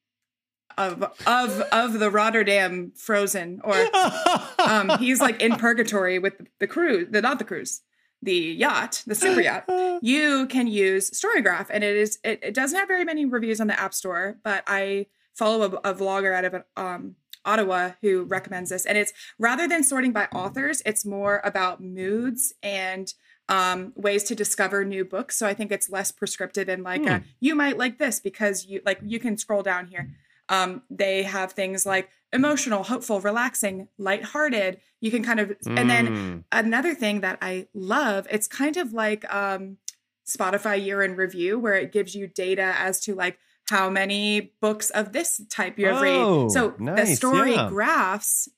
of 0.77 1.03
of 1.27 1.61
of 1.73 1.99
the 2.01 2.11
Rotterdam 2.11 2.93
Frozen 2.95 3.61
or 3.65 3.75
um 4.59 4.91
he's 4.99 5.21
like 5.21 5.41
in 5.41 5.57
purgatory 5.57 6.19
with 6.19 6.37
the, 6.39 6.47
the 6.61 6.67
cruise, 6.67 7.07
the 7.11 7.23
not 7.23 7.39
the 7.39 7.45
cruise, 7.45 7.81
the 8.27 8.35
yacht, 8.65 9.03
the 9.07 9.15
super 9.15 9.41
yacht. 9.41 9.65
You 10.03 10.47
can 10.49 10.67
use 10.67 11.11
Storygraph, 11.11 11.69
and 11.71 11.83
it 11.83 11.97
is 11.97 12.19
it, 12.23 12.41
it 12.43 12.55
doesn't 12.55 12.79
have 12.79 12.87
very 12.89 13.05
many 13.05 13.25
reviews 13.25 13.61
on 13.63 13.67
the 13.69 13.81
App 13.81 13.95
Store, 13.95 14.37
but 14.45 14.63
I 14.67 15.07
follow 15.35 15.63
a, 15.63 15.91
a 15.91 15.95
vlogger 15.95 16.35
out 16.35 16.45
of 16.45 16.55
um 16.77 17.17
Ottawa 17.47 17.93
who 18.03 18.25
recommends 18.25 18.71
this, 18.71 18.85
and 18.85 18.99
it's 18.99 19.13
rather 19.39 19.67
than 19.67 19.83
sorting 19.85 20.13
by 20.13 20.27
authors, 20.35 20.83
it's 20.85 21.07
more 21.07 21.41
about 21.45 21.81
moods 21.81 22.53
and 22.63 23.15
um, 23.49 23.93
ways 23.95 24.25
to 24.25 24.35
discover 24.35 24.85
new 24.85 25.05
books. 25.05 25.37
So 25.39 25.47
I 25.47 25.55
think 25.55 25.71
it's 25.71 25.89
less 25.89 26.11
prescriptive 26.11 26.69
and 26.69 26.83
like 26.83 27.07
a, 27.07 27.19
Hmm. 27.19 27.25
you 27.41 27.55
might 27.55 27.79
like 27.79 27.97
this 27.99 28.19
because 28.21 28.67
you 28.67 28.83
like 28.85 28.99
you 29.03 29.21
can 29.21 29.39
scroll 29.39 29.63
down 29.63 29.87
here. 29.87 30.11
Um, 30.49 30.83
they 30.91 31.23
have 31.23 31.53
things 31.53 31.87
like 31.87 32.09
emotional, 32.37 32.85
hopeful, 32.85 33.21
relaxing, 33.21 33.89
lighthearted. 33.99 34.81
You 35.01 35.11
can 35.11 35.25
kind 35.25 35.41
of, 35.41 35.57
and 35.67 35.91
then 35.91 36.07
Mm. 36.09 36.45
another 36.53 36.95
thing 36.95 37.23
that 37.23 37.39
I 37.43 37.67
love, 37.75 38.27
it's 38.31 38.47
kind 38.47 38.77
of 38.77 38.93
like 38.93 39.25
um, 39.35 39.79
Spotify 40.27 40.83
year 40.85 41.03
in 41.03 41.17
review, 41.17 41.59
where 41.59 41.75
it 41.75 41.91
gives 41.93 42.15
you 42.15 42.29
data 42.29 42.75
as 42.77 43.01
to 43.01 43.15
like 43.15 43.39
how 43.69 43.91
many 43.91 44.53
books 44.61 44.91
of 44.91 45.13
this 45.13 45.41
type 45.51 45.79
you 45.79 45.87
have 45.87 45.99
Oh, 45.99 46.43
read. 46.43 46.53
So 46.53 46.75
the 46.79 47.07
story 47.07 47.55
yeah. 47.55 47.69
graphs 47.69 48.49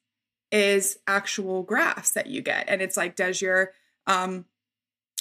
is 0.53 0.99
actual 1.07 1.63
graphs 1.63 2.11
that 2.13 2.27
you 2.27 2.43
get, 2.43 2.65
and 2.69 2.83
it's 2.83 2.97
like, 2.97 3.17
does 3.17 3.41
your 3.41 3.73
um, 4.07 4.45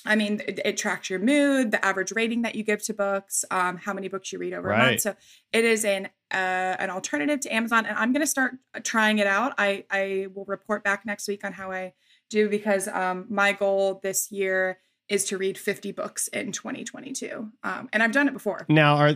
I 0.06 0.16
mean, 0.16 0.42
it, 0.48 0.60
it 0.64 0.78
tracks 0.78 1.10
your 1.10 1.20
mood, 1.20 1.72
the 1.72 1.84
average 1.84 2.14
rating 2.14 2.44
that 2.44 2.56
you 2.56 2.64
give 2.64 2.82
to 2.84 2.94
books, 2.94 3.44
um, 3.52 3.76
how 3.78 3.94
many 3.94 4.08
books 4.08 4.32
you 4.32 4.40
read 4.40 4.54
over 4.54 4.70
a 4.72 4.78
month. 4.78 5.02
So 5.02 5.16
it 5.52 5.66
is 5.66 5.84
an 5.84 6.08
uh, 6.32 6.76
an 6.80 6.90
alternative 6.90 7.40
to 7.42 7.50
Amazon, 7.54 7.86
and 7.86 7.98
I'm 7.98 8.12
going 8.12 8.22
to 8.22 8.28
start 8.28 8.56
trying 8.84 9.20
it 9.20 9.28
out. 9.28 9.54
I 9.58 9.86
I 9.90 10.28
will 10.34 10.46
report 10.46 10.84
back 10.84 11.06
next 11.06 11.28
week 11.28 11.46
on 11.46 11.54
how 11.54 11.72
I 11.72 11.94
do 12.30 12.50
because 12.50 12.88
um, 12.88 13.26
my 13.30 13.54
goal 13.54 14.00
this 14.04 14.32
year 14.32 14.80
is 15.08 15.24
to 15.26 15.38
read 15.38 15.58
50 15.58 15.94
books 15.94 16.28
in 16.28 16.52
2022, 16.52 17.50
um, 17.64 17.88
and 17.94 18.04
I've 18.04 18.12
done 18.12 18.28
it 18.28 18.34
before. 18.34 18.66
Now, 18.68 18.98
are 18.98 19.16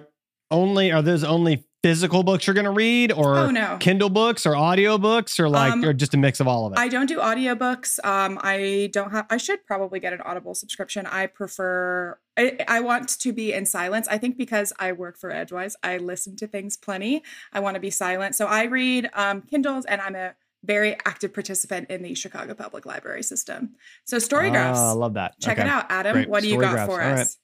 only 0.49 0.91
are 0.91 1.01
those 1.01 1.23
only 1.25 1.65
physical 1.83 2.23
books 2.23 2.47
you're 2.47 2.53
going 2.53 2.65
to 2.65 2.71
read, 2.71 3.11
or 3.11 3.35
Oh 3.37 3.49
no, 3.51 3.77
Kindle 3.79 4.09
books, 4.09 4.45
or 4.45 4.55
audio 4.55 4.97
books, 4.97 5.39
or 5.39 5.49
like, 5.49 5.73
Um, 5.73 5.83
or 5.83 5.91
just 5.93 6.13
a 6.13 6.17
mix 6.17 6.39
of 6.39 6.47
all 6.47 6.65
of 6.65 6.73
it? 6.73 6.79
I 6.79 6.87
don't 6.87 7.07
do 7.07 7.17
audiobooks. 7.17 7.99
Um, 8.05 8.39
I 8.41 8.89
don't 8.93 9.11
have. 9.11 9.25
I 9.29 9.35
should 9.37 9.65
probably 9.65 9.99
get 9.99 10.13
an 10.13 10.21
Audible 10.21 10.55
subscription. 10.55 11.05
I 11.05 11.27
prefer. 11.27 12.17
I, 12.37 12.57
I 12.67 12.79
want 12.79 13.09
to 13.19 13.33
be 13.33 13.53
in 13.53 13.65
silence. 13.65 14.07
I 14.07 14.17
think 14.17 14.37
because 14.37 14.71
I 14.79 14.91
work 14.93 15.17
for 15.17 15.31
Edgewise, 15.31 15.75
I 15.83 15.97
listen 15.97 16.35
to 16.37 16.47
things 16.47 16.77
plenty. 16.77 17.23
I 17.51 17.59
want 17.59 17.75
to 17.75 17.81
be 17.81 17.89
silent, 17.89 18.35
so 18.35 18.47
I 18.47 18.63
read 18.63 19.09
um, 19.13 19.41
Kindles, 19.41 19.85
and 19.85 20.01
I'm 20.01 20.15
a 20.15 20.35
very 20.63 20.93
active 21.05 21.33
participant 21.33 21.89
in 21.89 22.03
the 22.03 22.13
Chicago 22.13 22.53
Public 22.53 22.85
Library 22.85 23.23
system. 23.23 23.75
So 24.05 24.19
story 24.19 24.51
graphs. 24.51 24.79
Ah, 24.79 24.91
I 24.91 24.93
love 24.93 25.15
that. 25.15 25.39
Check 25.39 25.57
Okay. 25.57 25.67
it 25.67 25.71
out, 25.71 25.85
Adam. 25.89 26.13
Great. 26.13 26.29
What 26.29 26.43
do 26.43 26.49
you 26.49 26.61
got 26.61 26.87
for 26.87 27.01
All 27.01 27.09
right. 27.11 27.21
us? 27.21 27.37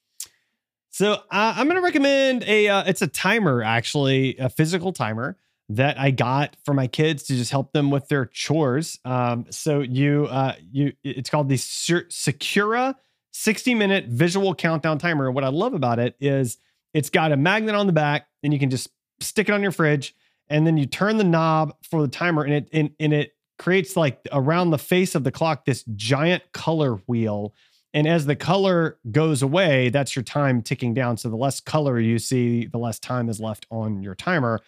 So 0.90 1.12
uh, 1.12 1.18
I'm 1.30 1.66
going 1.66 1.76
to 1.76 1.82
recommend 1.82 2.44
a. 2.44 2.68
Uh, 2.68 2.84
it's 2.86 3.02
a 3.02 3.06
timer, 3.06 3.62
actually, 3.62 4.36
a 4.38 4.48
physical 4.48 4.92
timer 4.92 5.36
that 5.68 5.98
I 6.00 6.10
got 6.10 6.56
for 6.64 6.72
my 6.72 6.86
kids 6.86 7.24
to 7.24 7.34
just 7.34 7.50
help 7.50 7.72
them 7.72 7.90
with 7.90 8.08
their 8.08 8.24
chores. 8.24 8.98
Um, 9.04 9.46
so 9.50 9.80
you, 9.80 10.26
uh, 10.30 10.54
you, 10.72 10.94
it's 11.04 11.28
called 11.28 11.48
the 11.50 11.56
Secura 11.56 12.94
60 13.38 13.74
minute 13.74 14.06
visual 14.06 14.52
countdown 14.52 14.98
timer. 14.98 15.30
What 15.30 15.44
I 15.44 15.48
love 15.48 15.72
about 15.72 16.00
it 16.00 16.16
is 16.18 16.58
it's 16.92 17.08
got 17.08 17.30
a 17.30 17.36
magnet 17.36 17.76
on 17.76 17.86
the 17.86 17.92
back, 17.92 18.26
and 18.42 18.52
you 18.52 18.58
can 18.58 18.68
just 18.68 18.88
stick 19.20 19.48
it 19.48 19.52
on 19.52 19.62
your 19.62 19.70
fridge, 19.70 20.16
and 20.48 20.66
then 20.66 20.76
you 20.76 20.86
turn 20.86 21.18
the 21.18 21.24
knob 21.24 21.72
for 21.88 22.02
the 22.02 22.08
timer, 22.08 22.42
and 22.42 22.52
it 22.52 22.68
and, 22.72 22.90
and 22.98 23.12
it 23.12 23.36
creates 23.56 23.96
like 23.96 24.18
around 24.32 24.70
the 24.70 24.78
face 24.78 25.14
of 25.14 25.22
the 25.22 25.30
clock 25.30 25.64
this 25.64 25.84
giant 25.94 26.42
color 26.52 26.94
wheel. 27.06 27.54
And 27.94 28.08
as 28.08 28.26
the 28.26 28.36
color 28.36 28.98
goes 29.10 29.40
away, 29.40 29.88
that's 29.88 30.16
your 30.16 30.24
time 30.24 30.60
ticking 30.60 30.92
down. 30.92 31.16
So 31.16 31.28
the 31.28 31.36
less 31.36 31.60
color 31.60 31.98
you 31.98 32.18
see, 32.18 32.66
the 32.66 32.78
less 32.78 32.98
time 32.98 33.28
is 33.28 33.40
left 33.40 33.66
on 33.70 34.02
your 34.02 34.14
timer. 34.14 34.60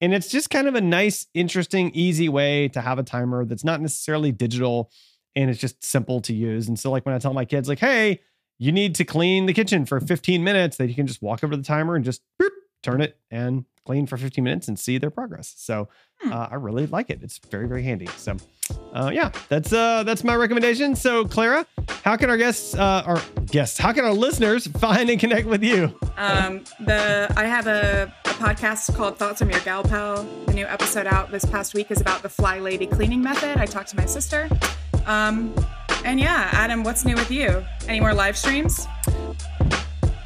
And 0.00 0.14
it's 0.14 0.28
just 0.28 0.48
kind 0.50 0.68
of 0.68 0.74
a 0.74 0.80
nice, 0.80 1.26
interesting, 1.34 1.90
easy 1.92 2.28
way 2.28 2.68
to 2.68 2.80
have 2.80 2.98
a 2.98 3.02
timer 3.02 3.44
that's 3.44 3.64
not 3.64 3.80
necessarily 3.80 4.32
digital 4.32 4.90
and 5.38 5.48
it's 5.50 5.60
just 5.60 5.82
simple 5.84 6.20
to 6.22 6.34
use. 6.34 6.66
And 6.68 6.76
so, 6.78 6.90
like 6.90 7.06
when 7.06 7.14
I 7.14 7.18
tell 7.18 7.32
my 7.32 7.44
kids, 7.44 7.68
like, 7.68 7.78
hey, 7.78 8.20
you 8.58 8.72
need 8.72 8.96
to 8.96 9.04
clean 9.04 9.46
the 9.46 9.52
kitchen 9.54 9.86
for 9.86 10.00
15 10.00 10.42
minutes, 10.42 10.76
that 10.78 10.88
you 10.88 10.94
can 10.94 11.06
just 11.06 11.22
walk 11.22 11.44
over 11.44 11.52
to 11.52 11.56
the 11.56 11.62
timer 11.62 11.94
and 11.94 12.04
just 12.04 12.22
boop, 12.42 12.50
turn 12.82 13.00
it 13.00 13.16
and 13.30 13.64
clean 13.86 14.04
for 14.06 14.16
15 14.18 14.42
minutes 14.44 14.68
and 14.68 14.78
see 14.78 14.98
their 14.98 15.10
progress. 15.10 15.54
So 15.56 15.88
Hmm. 16.20 16.32
uh, 16.32 16.48
I 16.50 16.56
really 16.56 16.86
like 16.86 17.10
it. 17.10 17.20
It's 17.22 17.38
very, 17.38 17.68
very 17.68 17.84
handy. 17.84 18.08
So 18.16 18.36
uh, 18.92 19.10
yeah, 19.14 19.30
that's 19.48 19.72
uh, 19.72 20.02
that's 20.02 20.24
my 20.24 20.34
recommendation. 20.34 20.96
So 20.96 21.24
Clara, 21.24 21.64
how 22.02 22.16
can 22.16 22.28
our 22.28 22.36
guests, 22.36 22.74
uh, 22.74 23.02
our 23.06 23.22
guests, 23.46 23.78
how 23.78 23.92
can 23.92 24.04
our 24.04 24.12
listeners 24.12 24.66
find 24.66 25.08
and 25.08 25.20
connect 25.20 25.46
with 25.46 25.62
you? 25.62 25.96
Um, 26.16 26.64
the 26.80 27.32
I 27.36 27.44
have 27.44 27.68
a, 27.68 28.12
a 28.24 28.28
podcast 28.30 28.96
called 28.96 29.16
Thoughts 29.16 29.38
from 29.38 29.50
Your 29.50 29.60
Gal 29.60 29.84
Pal. 29.84 30.24
The 30.46 30.54
new 30.54 30.66
episode 30.66 31.06
out 31.06 31.30
this 31.30 31.44
past 31.44 31.72
week 31.74 31.92
is 31.92 32.00
about 32.00 32.22
the 32.22 32.28
Fly 32.28 32.58
Lady 32.58 32.88
cleaning 32.88 33.22
method. 33.22 33.56
I 33.58 33.66
talked 33.66 33.90
to 33.90 33.96
my 33.96 34.06
sister. 34.06 34.48
Um, 35.08 35.54
and 36.04 36.20
yeah, 36.20 36.50
Adam, 36.52 36.84
what's 36.84 37.04
new 37.04 37.16
with 37.16 37.30
you? 37.30 37.64
Any 37.88 37.98
more 37.98 38.14
live 38.14 38.36
streams? 38.36 38.86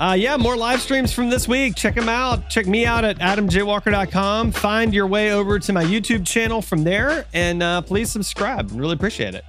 Uh, 0.00 0.14
yeah, 0.14 0.36
more 0.36 0.56
live 0.56 0.80
streams 0.80 1.12
from 1.12 1.30
this 1.30 1.46
week. 1.46 1.76
Check 1.76 1.94
them 1.94 2.08
out. 2.08 2.50
Check 2.50 2.66
me 2.66 2.84
out 2.84 3.04
at 3.04 3.18
adamjwalker.com. 3.20 4.50
Find 4.50 4.92
your 4.92 5.06
way 5.06 5.32
over 5.32 5.60
to 5.60 5.72
my 5.72 5.84
YouTube 5.84 6.26
channel 6.26 6.60
from 6.60 6.82
there, 6.82 7.24
and 7.32 7.62
uh, 7.62 7.80
please 7.82 8.10
subscribe. 8.10 8.70
Really 8.72 8.94
appreciate 8.94 9.36
it. 9.36 9.44